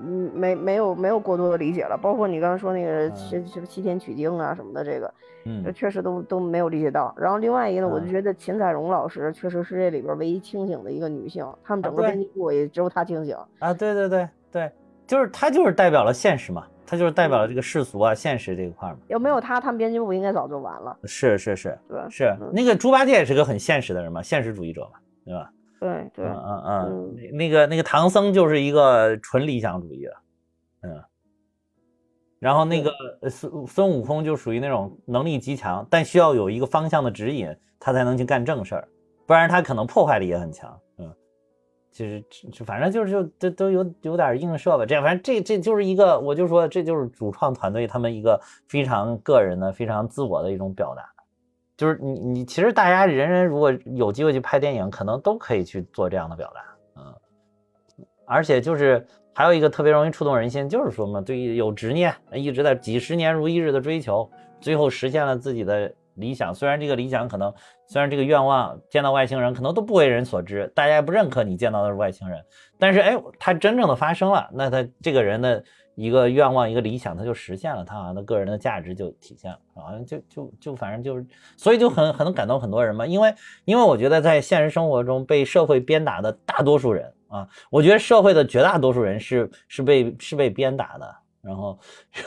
[0.05, 7.15] 嗯，没没有没有过多的理解了，包括你刚刚说那个什什么西天取经啊什么的，这个，嗯，确实都都没有理解到。
[7.17, 13.73] 然后另外一个呢，我就觉得秦彩荣老师确实是这里边唯一清醒的一个女性，他们整个编辑部也只有她清醒啊。
[13.73, 14.73] 对对对对，
[15.07, 18.97] 就是她就是代表了现实嘛，她就是代表了这个世俗啊现实这一块嘛。
[19.09, 20.97] 要没有她，他们编辑部应该早就完了。
[21.05, 25.51] 是是是，对，是那个猪八戒也是个很现实的人嘛，现实主义者嘛，对吧？
[25.83, 30.16] 对对，嗯嗯嗯，那个那个唐僧就是一个纯理想主义的，
[30.83, 31.03] 嗯，
[32.38, 32.92] 然后那个
[33.29, 38.88] 孙孙悟空就属于那种能力极强，但需要有一个方向的指引，他才能去干正事儿，
[39.27, 41.12] 不然他可能破坏力也很强，嗯，
[41.90, 51.03] 其实就反正就是就都都有有点映射吧，这样反正这这就是一个，我就说这就是主创团队他们一个非常个人的、非常自我的一种表达。
[51.83, 56.61] 就是你你其实大家人人如果有机会去拍电影，可能都可以去做这样的表达，
[56.95, 57.12] 嗯，
[58.25, 66.55] 而且就是还有一个特别容易触动人心，就是说嘛，对于有执念，一直在几十年如一日的追求，最后实现了自己的理想。
[66.55, 67.53] 虽然这个理想可能，
[67.88, 72.40] 虽然这个愿望见到外星人可能都不为人所知，大家也不认可你见到的是外星人，
[72.79, 75.64] 但是哎，他真正的发生了，那他这个人的。
[75.94, 81.26] 一个愿望，一个理想，他就实现了，他好像他个人的价值就体现了，好像就就就反正就是，
[81.57, 83.07] 所以就很很能感动很多人嘛。
[83.07, 91.78] 因为因为我觉得在现实生活中被社会鞭打的大多数人啊，我觉得社会的绝大多数人是是被是被鞭打的，然后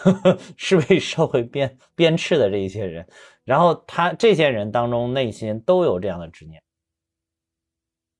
[0.04, 3.06] 呵呵 是被社会鞭鞭笞的这一些人，
[3.44, 6.62] 然后他这些人当中内心都有这样的执念。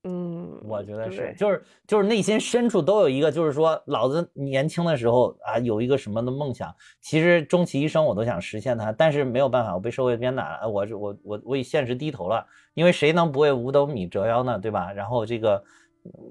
[0.08, 14.92] 嗯，我觉得是，就是就是内心深处都有一个，就是说，老子年轻的时候啊，有一个什么的梦想，其实终其一生我都想实现它，但是没有办法，我被社会鞭打了，我我我我以现实低头了，因为谁能不为五斗米折腰呢，对吧？
[14.92, 15.60] 然后这个，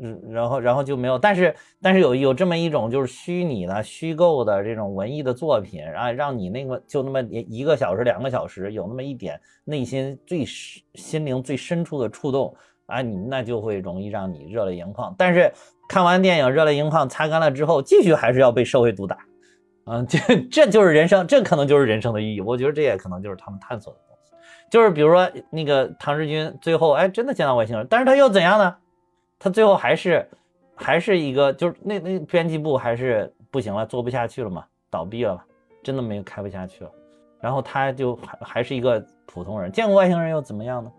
[0.02, 12.56] 嗯，然后然后就没有，但是但是有有这么一种就是虚拟的、虚构的这种文艺的作品啊，让你那个就那么一个小时、两个小时，有那么一点内心最心灵最深处的触动。
[12.88, 15.13] 啊，你那就会容易让你热泪盈眶。
[15.17, 15.52] 但是
[15.88, 19.17] 看完电影热泪盈眶擦干了之后，继续还是要被社会毒打。
[19.86, 20.19] 嗯，这
[20.50, 22.41] 这就是人生，这可能就是人生的意义。
[22.41, 24.32] 我觉得这也可能就是他们探索的东西。
[24.71, 28.76] 就是比如说那个唐志军最后哎真的见到外星人，但是他又怎样呢？
[29.38, 30.28] 他最后还是
[30.76, 35.39] 还是一个就是那那编辑部还是不行了，做不下去了嘛，倒闭了，
[35.84, 36.91] 真的没有开不下去了。
[37.39, 40.91] 然后他就还还是一个普通人，见过外星人又怎么样呢？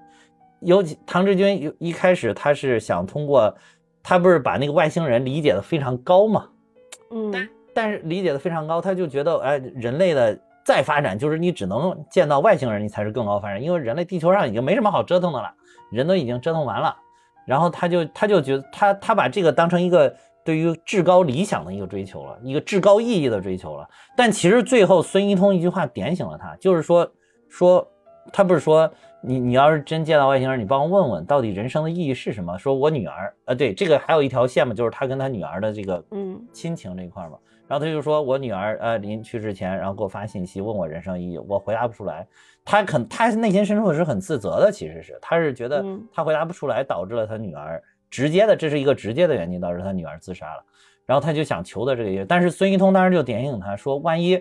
[0.67, 3.55] 尤其唐志军一一开始他是想通过，
[4.03, 6.49] 他不是把那个外星人理解的非常高嘛，
[7.13, 15.49] 嗯，但但是理解的非常高，他就觉得哎，人类的再发展就是你只能见到外星人，你才是更高发展，因为人类地球上已经没什么好折腾的了，
[15.93, 16.97] 人都已经折腾完了，
[17.47, 20.13] 然后他就他就觉得他他把这个当成一个
[20.45, 27.09] 对于至高理想的一个追求了，一个至高意义的追求了，但其实最后孙一通一句话点醒了他，就是说
[27.49, 27.89] 说
[28.33, 28.93] 他不是说。
[29.27, 32.57] 你你要是真见到外星人，你帮我问问，到底人生的意义是什么？
[32.57, 37.37] 说我女儿，呃，对，这个还有一条线嘛，就是他跟他女儿的这个嗯亲情这一块嘛。
[37.67, 42.25] 然后他就说我女儿呃临去世前，然后给我发信息问我人生意义，我回答不出来。
[42.65, 50.63] 他肯他内心深处是很自责的，其实是他是觉得他回答不出来，导致了他女儿直接的，这是一个直接的原因导致他女儿自杀了。
[51.05, 54.41] 然后他就想求的这个意义，但是孙一通当时就点醒他说：“万一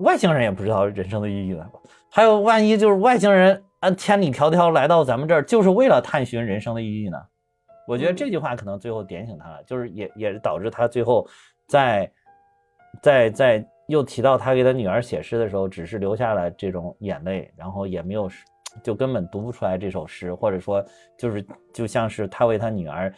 [0.00, 1.66] 外星人也不知道人生的意义呢？
[2.10, 7.18] 还有万一就是外星人啊千里迢迢来到咱们这儿，就是为了探寻人生的意义呢？”
[7.86, 11.28] 我觉得这句话可能最后点醒他了，就是也也导致他最后
[11.68, 12.10] 在
[13.02, 18.30] 在在又提到他给他女儿写诗的时候，只是留下了这种眼泪，然后也没有
[18.82, 20.82] 就根本读不出来这首诗，或者说
[21.18, 23.12] 就是就像是他为他女儿。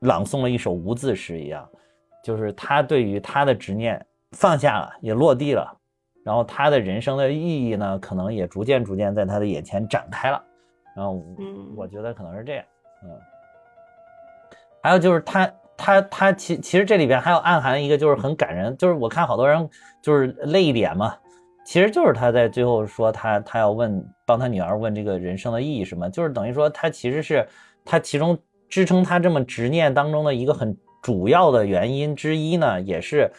[0.00, 1.66] 朗诵了一首无字诗一样，
[2.22, 5.74] 就是他对于他的执念放下了，也落地了，
[6.24, 10.42] 然后他的人生的意义呢，可能也逐渐逐渐在他的眼前展开了。
[10.96, 11.22] 然后，
[11.76, 12.64] 我觉得可能是这样。
[13.02, 13.10] 嗯，
[14.82, 19.68] 还有就是他他他其其实这里边还有暗含一个就是很感人，就是我看好多人
[20.02, 21.14] 就是泪点嘛，
[21.64, 27.46] 其实就是他在最后说他他要问帮他女儿问这个人生的意义什么，就是等于说他其实是
[27.84, 28.36] 他其中。
[28.66, 33.30] 支撑他这么执念当中的一个很主要的原因之一呢，也是，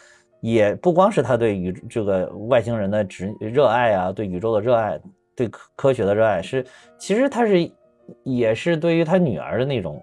[0.45, 4.99] 也不光是他对宇这个外星人的执热爱啊，对宇宙的热爱，
[5.35, 6.63] 对科科学的热爱，是
[6.99, 7.67] 其实他是
[8.23, 9.99] 也是对于他女儿的那种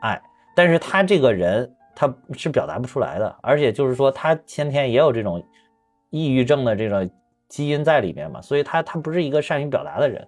[0.00, 0.18] 爱，
[0.56, 5.44] 但是他这个人他是表达不出来的，而且就是说他先天也有这种
[6.08, 7.10] 抑郁症的这种
[7.46, 10.26] 基因在里面嘛，所以他他不是一个善于表达的人。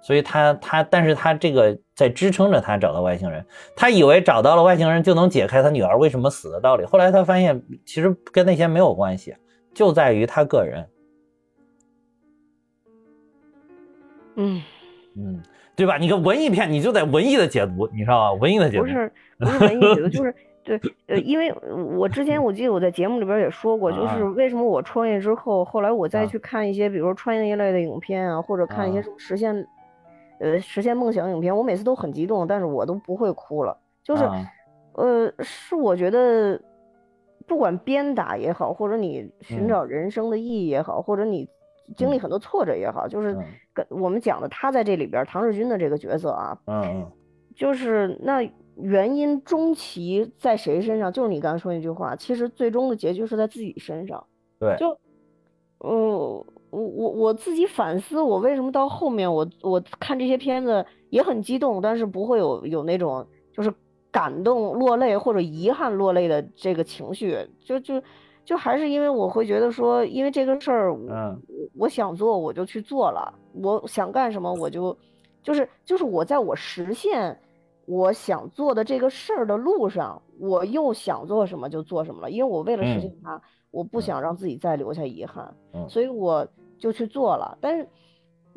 [0.00, 3.44] 所以他他，但是他这个在支撑着他找到外星人，
[3.76, 6.84] 他以为找到了外星人就能解开他女儿为什么死的道理。
[6.84, 9.34] 后来他发现，其实跟那些没有关系，
[9.74, 10.88] 就在于他个人。
[14.36, 14.62] 嗯
[15.16, 15.42] 嗯，
[15.74, 15.98] 对吧？
[15.98, 18.40] 你个文艺片，你就得文艺的解读，你知道吧？
[18.40, 21.52] 文艺的解读不是不是文艺解读， 就是对呃，因为
[21.96, 29.66] 我之前我记得我在节目里边也说过， 就是为什么我创业之后，后来我再去看一些，比如说穿越一类的影片啊，或者看一些什么实现。
[30.40, 33.76] 呃，实现梦想影片，我每次都很激动，但是我都不会哭了。
[34.02, 34.24] 就是，
[34.92, 36.60] 呃，是我觉得，
[37.46, 41.48] 不管鞭打也好，或者你寻找人生的意义也好，或者你
[41.96, 43.36] 经历很多挫折也好，就是
[43.74, 47.06] 跟我们讲的他在这里边唐日军的这个角色啊，嗯，
[47.56, 48.40] 就是那
[48.76, 51.12] 原因终其在谁身上？
[51.12, 54.24] 就是你刚才说那句话，其实最终的结局是在自己身上。
[54.60, 54.98] 对，就，
[55.78, 56.46] 呃。
[56.70, 63.72] 我我我自己反思，我为什么到后面我我看这些片子也很激动，但是不会有有那种就是
[64.10, 68.02] 感动落泪或者遗憾落泪的这个情绪，就就
[68.44, 71.40] 就还是因为我会觉得说，因为这个事儿，嗯，
[71.74, 74.96] 我想做我就去做了，我想干什么我就
[75.42, 77.38] 就是就是我在我实现
[77.86, 83.40] 我想做的这个事儿的路上，我又想做什么就做什么了，因为我为了实现它。
[83.70, 85.54] 我不想让自己再留下遗憾，
[85.90, 87.56] 所以我就去做了。
[87.60, 87.88] 但是，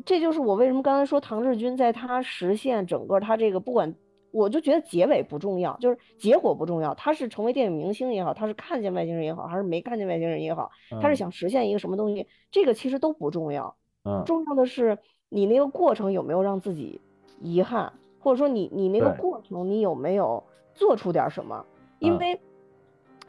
[0.04, 3.94] 这就是我为什么刚才说唐志军在他实现整个他这个不管，
[4.30, 6.94] 我就觉得结尾不重要，就是结果不重要。
[6.94, 13.76] 他是成为电影明星也好，他是看见外星人也好，还是没看见外星人也好，他是想实现一个什么东西，这个其实都不重要。
[14.04, 17.00] 嗯，重要的是你那个过程有没有让自己
[17.40, 20.42] 遗憾，或者说你你那个过程你有没有
[20.74, 21.64] 做出点什么，
[21.98, 22.40] 因为。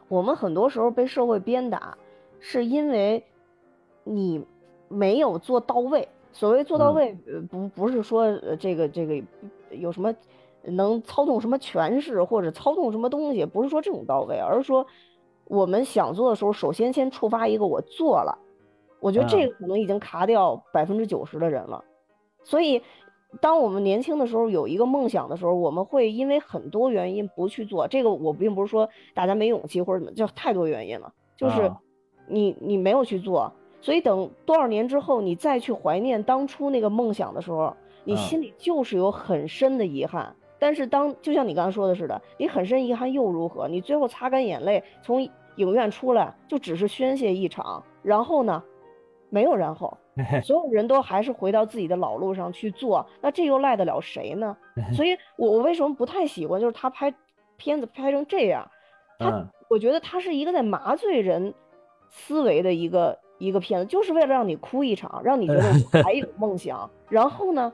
[0.10, 1.98] 我们很多时候被社会鞭打，
[2.40, 3.24] 是因为
[4.04, 4.46] 你
[4.94, 6.08] 没有做到位。
[6.32, 9.22] 所谓做到位，呃，不不是说这个这个
[9.72, 10.14] 有什么
[10.64, 14.86] 能操纵什么权势或者操纵什么东西，不是说这种到位，而是说
[15.46, 18.38] 我们想做的时候，首先先触发一个我做了。
[19.00, 21.84] 我觉得这个可能已经卡掉百分之九十的人了，
[22.44, 22.82] 所以。
[23.42, 27.88] 当我们年轻的时候有一个梦想的时候，我们会因为很多原因不去做。
[27.88, 31.12] 这个我并不是说大家没勇气或者怎么，就太多原因了。
[31.36, 31.72] 就是
[32.28, 33.52] 你你没有去做，
[33.84, 40.34] 所以等多少年之后你再去怀念当初那个梦想的时候，你心里就是有很深的遗憾。
[40.58, 43.68] 但是当就像你刚才说的似的，你很深遗憾又如何？
[43.68, 45.22] 你最后擦干眼泪从
[45.58, 48.64] 影院出来，就只是宣泄一场，然后呢，
[49.30, 49.98] 没有然后。
[50.46, 54.56] 所有人都还是回到自己的老路上去做，那这又赖得了谁呢？
[54.96, 57.14] 所以，我我为什么不太喜欢，就是他拍
[57.58, 58.70] 片子拍成这样，
[59.18, 61.52] 他我觉得他是一个在麻醉人
[62.12, 66.90] 思维的一个一个片子，就是为了让你哭一场，让你觉得还有梦想。
[67.10, 67.74] 然后呢，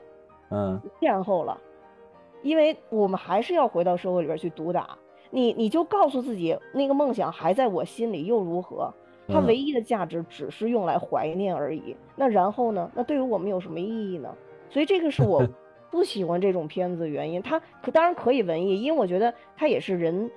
[0.49, 1.59] 嗯，然后了，
[2.41, 4.97] 因为我们还是要回到社会里边去毒打
[5.30, 8.93] 你，你就告诉自己那个梦想还在我心里又如何？
[9.32, 11.95] 它唯一的价值只是用来怀念而已。
[12.15, 12.89] 那然后呢？
[12.95, 14.34] 那对于我们有什么意义呢？
[14.72, 15.47] 所以这个是我
[15.91, 17.39] 不喜欢这种片子的原因。
[17.41, 20.32] 它可当然可以文艺，因为我觉得它也是人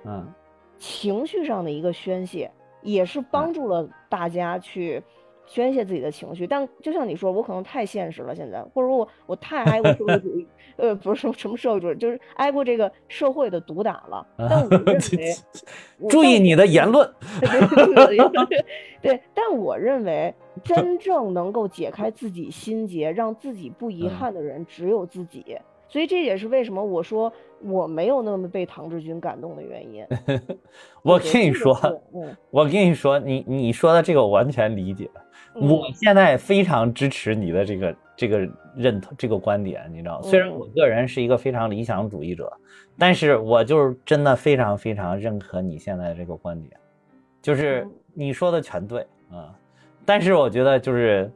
[0.77, 2.51] 情绪上的一个宣泄，
[2.83, 5.01] 也是帮助了大家去
[5.45, 6.47] 宣泄自己的情绪。
[6.47, 14.25] 但就像你说，我可能太现实了，现在，或者说我我太爱过社会主义， 呃，不是什么什么社会主义，就是挨过这个社会的毒打了。
[14.37, 15.33] 但我认为，
[16.09, 17.09] 注意你的言论。
[19.01, 20.33] 对，但我认为
[20.63, 25.57] 真正能够解开自己心结，让自己不遗憾的人，只有自己。
[25.89, 27.31] 所以这也是为什么我说
[27.61, 30.03] 我没有那么被唐志军感动的原因。
[31.03, 31.77] 我跟你说，
[32.49, 35.07] 我跟你说，你你说的这个我完全理解。
[35.55, 42.51] 我现在非常支持你的这个这个认同这个观点，你知道，虽然我个人是一个非常理想主义者，
[42.97, 46.71] 但是我就是真的非常非常认可你现在这个观点，
[47.41, 49.53] 就是你说的全对啊。
[50.05, 51.31] 但是我觉得就是。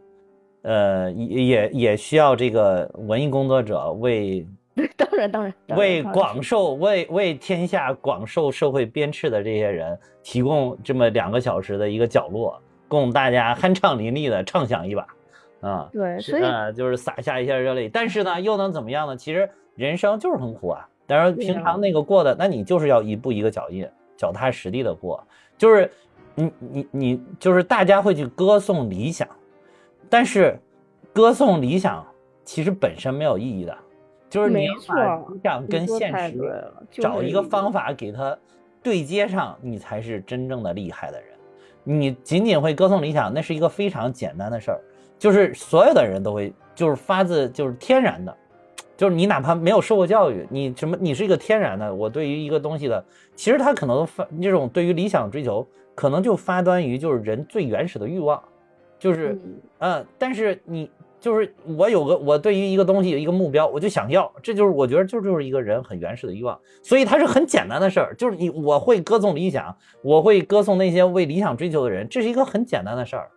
[0.63, 4.45] 呃，也也也需要这个文艺工作者为，
[4.97, 15.07] 当然当然，为广受为为天下广受社会鞭笞的这些人提供这么两个小时的一个角落，供大家酣畅淋漓的畅想一把，
[15.61, 16.43] 啊，对，所以
[16.75, 17.89] 就是洒下一下热泪。
[17.89, 19.15] 但是呢，又能怎么样呢？
[19.17, 20.87] 其实人生就是很苦啊。
[21.09, 25.23] 但是平常那个过的，那你就是要一步一个脚印，脚踏实地的过。
[25.57, 25.89] 就是
[26.35, 29.25] 你你你，就是大家会去歌颂理想。
[30.09, 30.59] 但是，
[31.13, 32.05] 歌颂理想
[32.43, 33.77] 其实本身没有意义的，
[34.29, 38.37] 就是你要把理想跟现实找一个方法给它
[38.83, 41.36] 对接上，你才是真正的厉害的人。
[41.89, 44.81] 你仅仅会歌颂理想，那是一个非常简单的事儿，
[45.17, 48.35] 就是所有的人都会，就是发自就是天然的，
[48.97, 51.95] 就是你哪怕没有受过教育，你什么，你是一个天然的。
[51.95, 53.01] 我对于一个东西的，
[53.35, 55.65] 其实他可能发这种对于理想追求，
[55.95, 58.43] 可能就发端于就是人最原始的欲望。
[58.99, 59.39] 就是，
[59.79, 73.29] 嗯，但是你就是我有个我对于一个东西有一个目标，我就想要，这就是我觉得就就是一个人很原始的欲望，所以它是很简单的事儿，就是你我会歌颂理想，我会歌颂那些为理想追求的人，这是一个很简单的事儿，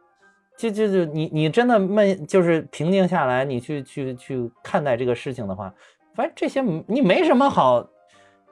[0.57, 5.73] 就就就你你真的闷就是平静下来，你去去去看待这个事情的话，
[6.15, 7.89] 反正这些你没什么好。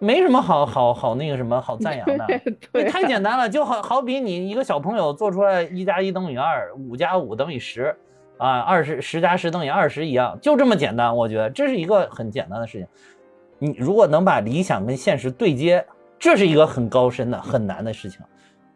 [0.00, 7.92] 没什么好好好那个什么好赞扬的，太简单了，就好好比你一个小朋友做出来一加一等于二，五加五等于十，
[8.38, 11.14] 啊，二十十加十等于二十一样，就这么简单。
[11.14, 12.86] 我觉得这是一个很简单的事情。
[13.58, 15.84] 你如果能把理想跟现实对接，
[16.18, 18.20] 这是一个很高深的很难的事情，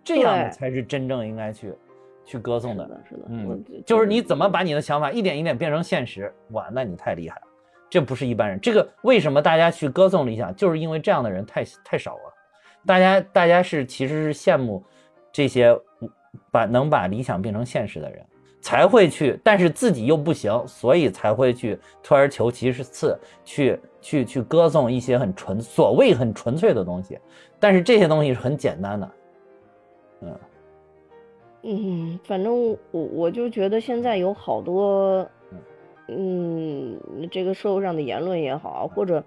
[0.04, 1.72] 这样才是真正应该去
[2.24, 2.84] 去歌颂的。
[3.08, 7.42] 是的，嗯，就是你怎么把你的想法一点一点变成现实，哇，那你太厉害了。
[7.88, 12.34] 这不是一般人，这个为什么大家去歌颂理想，就是因为这样的人太太少了。
[12.86, 14.82] 大家大家是其实是羡慕
[15.30, 15.78] 这些
[16.50, 18.24] 把能把理想变成现实的人，
[18.62, 27.18] 才会去，但是自己又不行，所以才会去退而求其次，去去去歌颂一些很纯所谓很纯粹的东西。
[27.60, 29.10] 但是这些东西是很简单的，
[30.22, 30.38] 嗯
[31.64, 35.28] 嗯，反正我我就觉得现在有好多。
[36.08, 36.98] 嗯，
[37.30, 39.22] 这个社会上的言论也好，或者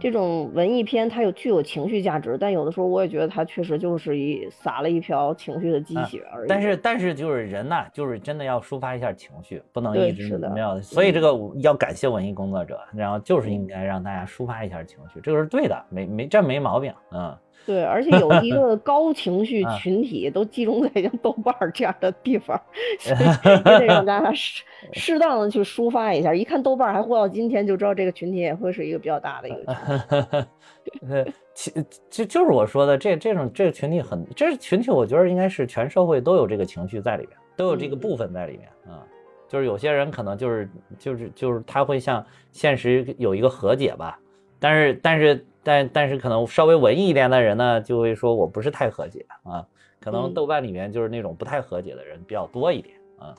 [0.00, 6.48] 这种文艺片，它有具有情绪价值，但有的时候我也觉得它确实就是一撒了一瓢情绪的鸡血而已。
[6.48, 10.80] 但是，但是就是人呐，就是真的要抒发一下情绪，不能一直没有。
[10.80, 17.36] 所以这个要感谢文艺工作者，然后就是应该让大家抒发一下情绪，这个是对的，没没这没毛病，嗯。
[17.68, 22.58] 对，而且 有一个高情绪群体都集中在像豆瓣这样的地方，
[22.98, 23.18] 所以
[23.70, 24.64] 也得让大家适
[24.94, 26.34] 适当的去抒发一下。
[26.34, 31.32] 一看豆瓣还活到今天，就知道这个群体也会是一个比较大的一个群体。
[31.52, 31.70] 其
[32.08, 39.04] 就就是我说的这这种这个群体很，这群体我觉得应该是全社会都有这个情绪在里面，都有这个部分在里面啊。
[39.46, 44.18] 就是有些人可能就是就是就是他会向现实有一个和解吧，
[44.58, 45.44] 但是但是。
[45.68, 49.62] 但但是可能稍微文艺一点的人呢，就会说我不是太和解啊。
[50.00, 53.34] 可能豆瓣里面就是那种不太和解的人比较多一点啊。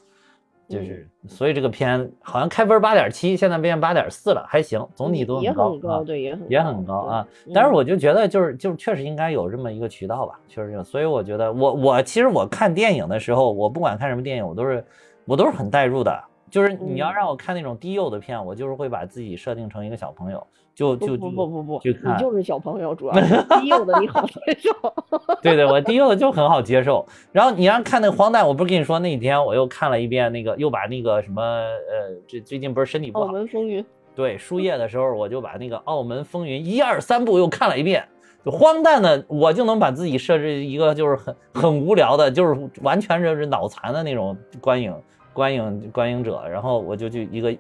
[0.68, 5.52] 就是所以这个片好像开分八点七，现在变八点四了，还行，总体都很
[5.82, 7.28] 高，对，也很也很高啊。
[7.52, 10.84] 但是我就觉得就是就是确实应该有这么一个渠道吧，确实有。
[10.84, 14.86] 所以我觉得我我其实我看电影的时候，我不管看什么电影，我都是
[15.26, 16.24] 我都是很代入的。
[16.52, 20.46] 就是你要让我看那种低幼的片，我就是会把自己设定成一个小朋友。
[20.80, 23.14] 就就不不不不，你就是小朋友，主要
[23.60, 24.72] 低幼的你好接受。
[25.44, 27.06] 对对，我低幼的就很好接受。
[27.34, 33.86] 然后你让看那个荒诞，我不是跟你说那几天我又看了一遍那个，又把那个什么呃，这最近不是身体不好，澳门风云。
[34.16, 38.08] 对，输液的时候我就把那个澳门风云一二三部又看了一遍。
[38.46, 44.96] 就荒诞的，我就能把自己设置一个就是很很无聊的，就是完全就是脑残的那种观影
[45.34, 46.42] 观影观影者。
[46.50, 47.54] 然后我就去一个。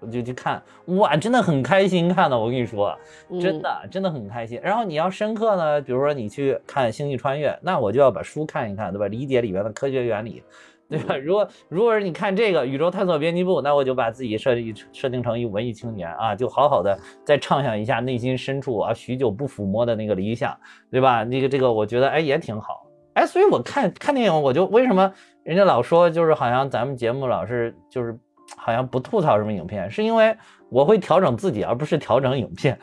[0.00, 2.38] 我就去看，哇，真的很开心看的。
[2.38, 2.96] 我跟你说，
[3.40, 4.60] 真的真的很开心。
[4.62, 9.08] 然后你要深刻呢，比如说你去看《星际穿越》，那我就要把书看一看，对吧？
[9.08, 10.42] 理解里面的科学原理，
[10.88, 11.16] 对吧？
[11.16, 20.56] 如果如果是你看这个宇宙探索编辑部，那我就把自己设计设定成一文艺青年啊，就好好的再畅想一下内心深处啊许久不抚摸的那个理想，
[20.90, 21.24] 对吧？
[21.24, 25.10] 那个这个我觉得哎也挺好，哎，所以我看看电影，我就为什么
[25.42, 28.16] 人家老说就是好像咱们节目老是就是
[28.56, 30.36] 好像不吐槽什么影片，是因为
[30.68, 32.78] 我会调整自己，而不是调整影片。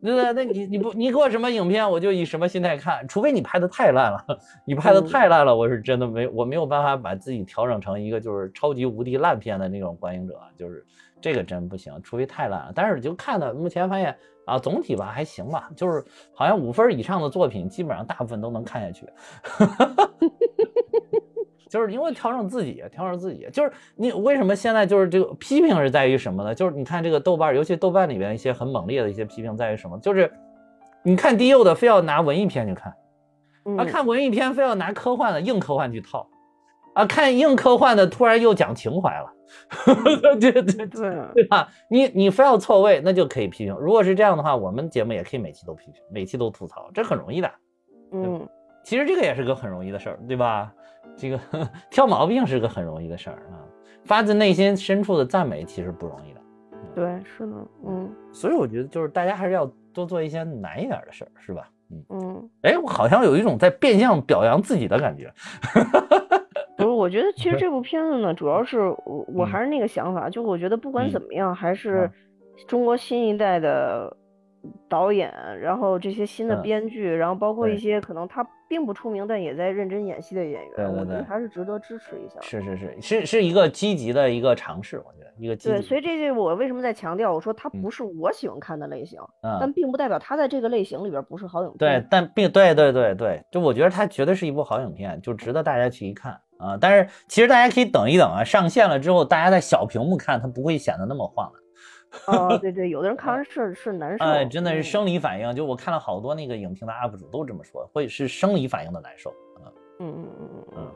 [0.00, 4.24] 对 对，那你你不你给我什么影片，我就以什么心态看，除非你拍的太烂了，
[4.66, 10.84] 你拍的太烂了，我是真的没我没有办法把自己调整成一个就是超级无敌烂片的那种观影者，就是
[11.20, 12.72] 这个真不行，除非太烂了。
[12.74, 16.04] 但是就看的目前发现啊，总体吧还行吧，就是
[16.34, 19.06] 好像五分以上的作品，基本上大部分都能看下去。
[21.72, 26.54] 就是因为调整自己，调整自己，就是你为什么现在就是这个批评是在于什么呢？
[26.54, 29.98] 就是你看这个豆瓣，尤其豆瓣里边一些很猛烈的一些批评在于什么？
[30.00, 30.30] 就是
[31.02, 32.94] 你看低幼的非要拿文艺片去看，
[33.78, 36.28] 啊，看文艺片非要拿科幻的硬科幻去套，
[36.92, 39.32] 啊，看硬科幻的突然又讲情怀了，
[40.38, 41.66] 对对对对吧？
[41.88, 43.74] 你你非要错位，那就可以批评。
[43.80, 47.50] 如果是这样的话，我们节目也可以每期都批评，每期都吐槽，这很容易的。
[48.12, 48.46] 嗯，
[48.84, 50.70] 其实这个也是个很容易的事儿，对吧？
[51.16, 51.38] 这个
[51.90, 53.60] 挑毛病是个很容易的事儿啊，
[54.04, 56.40] 发自内心深处的赞美其实不容易的。
[56.94, 57.52] 对，是的，
[57.86, 58.10] 嗯。
[58.32, 61.68] 所以我觉得就是大家还是要多做一些难一点的事儿，是吧？
[61.90, 62.50] 嗯嗯。
[62.62, 65.32] 哎，我好像有一种在变相表扬自己的感觉。
[66.76, 72.10] 不是，我觉得其实这 部片子呢，主要是我我还是那个想法，就我觉得不管怎么样，还是
[72.66, 74.16] 中国新一代的。
[74.88, 82.40] 导演，然后这些新的编剧，然后包括一些可能他并不出名但也在认真演戏的演员，我觉得还是值得支持一下。
[82.40, 85.70] 是是是是是一个积极的一个尝试，我觉得一个积极。
[85.70, 89.18] 对，所以这就我为什么在强调，我说他不是我喜欢看的类型，
[89.60, 91.78] 但并不代表他在这个类型里边不是好影片。
[91.78, 96.76] 对，但并对对对对，就我觉得他绝对是一部好影片，就值得大家去一看啊。
[96.80, 101.58] 但是其实大家可以等一等啊，上线了之后，大家在小屏幕看，它不会显得那么晃的。
[102.26, 105.54] 哦，对对，有的人看完是是难受，哎，真的是生理反应。
[105.54, 109.34] 就我看了好多那个影评的 UP 主都这么说，会是生理反应的难受。
[109.98, 110.94] 嗯嗯嗯嗯嗯。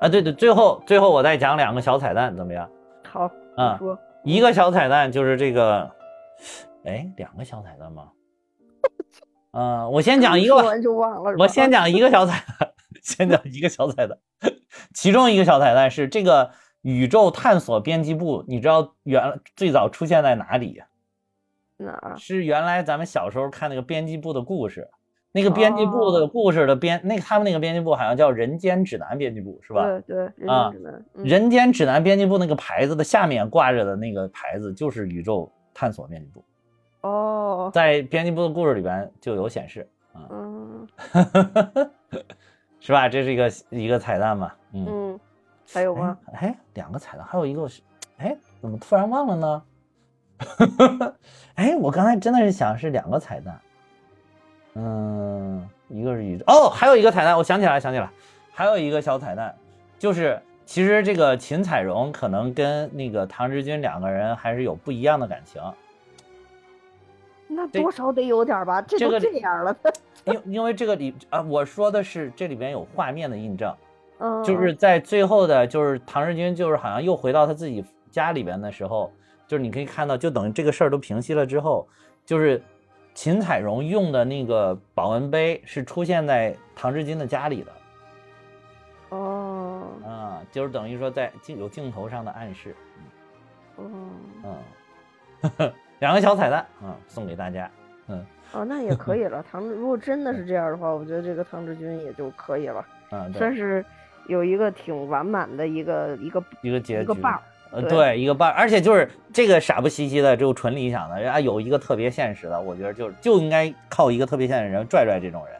[0.00, 2.70] 啊，对对，最后最后我再讲两个小彩蛋，怎么样？
[3.08, 5.90] 好，嗯，说一个小彩蛋就是这个，
[6.84, 8.08] 哎，两个小彩蛋吗？
[9.52, 11.34] 嗯，我先讲一个，完就忘了。
[11.38, 12.72] 我先讲一个小彩蛋，
[13.02, 14.16] 先讲一个小彩蛋，
[14.94, 16.50] 其中一个小彩蛋是这个。
[16.82, 20.82] 宇宙探索编辑部，你知道原最早出现在哪里？
[21.76, 22.16] 哪？
[22.16, 24.88] 是原来咱们小时候看那个编辑部的故事，
[25.32, 29.84] 那个编辑部的故事的编，那他们那个编辑部好像叫人间指南编辑部，是吧？
[30.06, 30.72] 对对，啊，
[31.14, 36.44] 人间指南编辑部那个牌子的下面挂着的那个牌子就是宇宙探索编辑部。
[37.02, 40.86] 哦，在编辑部的故事里边就有显示，嗯，
[42.80, 43.08] 是吧？
[43.08, 44.52] 这是一个一个彩蛋嘛？
[44.72, 45.18] 嗯。
[45.72, 46.18] 还有吗？
[46.32, 47.80] 哎，两个彩蛋，还有一个是，
[48.18, 49.62] 哎，怎么突然忘了呢？
[51.54, 53.60] 哎，我刚才真的是想是两个彩蛋，
[54.74, 58.10] 嗯，一个是宇宙，哦，还有一个彩蛋，我想起来，想起来，
[58.52, 59.54] 还有一个小彩蛋，
[59.98, 65.62] 就是其实这个秦彩荣可能跟那个唐志军两个人还是有不一样的感情，
[67.46, 68.82] 那多少得有点吧？
[68.82, 69.76] 这都这样了，
[70.24, 73.72] 因因为这个里啊，我说的是这里边有画面的印证。
[74.20, 79.10] 嗯，就是在最后的，就是唐日军，就是好像又回到他自己家里边的时候，
[79.46, 81.88] 就是你可以看到，就等于这个事儿都平息了之后，
[82.26, 82.62] 就是
[83.14, 87.72] 秦彩荣用的那个保温杯是出现在唐志军的家里的。
[89.08, 92.76] 哦，啊，就是等于说在镜有镜头上的暗示。
[93.78, 94.10] 嗯
[94.44, 97.70] 嗯， 两个小彩蛋啊，送给大家。
[98.08, 99.42] 嗯，哦，那也可以 了。
[99.50, 102.86] 唐，如果真的是这样的话，我觉得这个唐志军也就可以了。
[103.12, 103.82] 嗯，算是。
[104.30, 115.56] 有一个挺完满的一个一个一个结局，一个伴儿，呃，对，一个伴儿，而且就是这个傻不兮兮的，就纯理想的，人家，有一个特别现实的，我觉得就就应该靠一个特别现实的人拽拽这种人。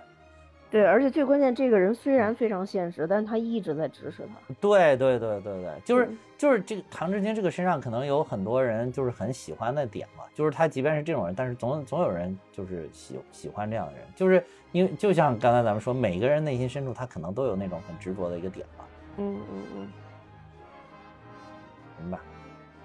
[0.71, 4.55] 对，而且最关键，这个人虽然非常现实，但是他一直在指使他。
[4.61, 6.09] 对对对对对，就是
[6.39, 18.85] 就是这个唐志军这个身上可能有很多人就是很喜欢的点嘛，就是他即便是这种人，但是总总有人就是喜喜欢这样的人，就是因为就像刚才咱们说，每个人内心深处他可能都有那种很执着的一个点嘛。
[19.17, 19.89] 嗯嗯嗯，
[21.99, 22.21] 行吧，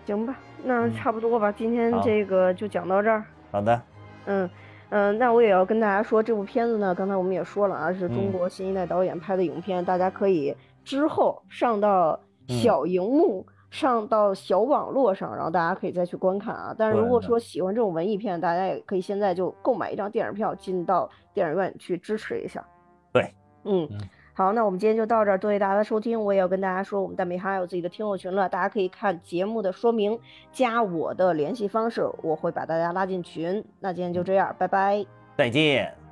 [0.05, 3.23] 行吧，那差不多吧，今天这个就讲到这儿。
[3.51, 3.81] 好的，
[4.25, 4.49] 嗯。
[4.89, 12.17] 嗯，那我也要跟大家说，这部片子呢，刚才我们也说了啊，是中国新一代导演拍的影片，大家可以之后上到
[12.47, 13.45] 小荧幕，
[13.75, 16.73] 上到小网络上，然后大家可以再去观看啊。
[16.77, 22.65] 但是如果说喜欢这种文艺片，大家也可以现在就购买一张电影票，进到电影院去支持一下。
[23.11, 23.33] 对，
[23.65, 23.85] 嗯，
[24.33, 26.23] 好，那我们今天就到这儿，多谢大家的收听。
[26.23, 30.17] 我也要跟大家说，我们蛋美哈有自己的听友群了，大家可以看节目的说明，
[30.53, 33.61] 加我的联系方式，我会把大家拉进群。
[33.81, 35.05] 那今天就这样，拜拜，
[35.37, 36.04] 再见。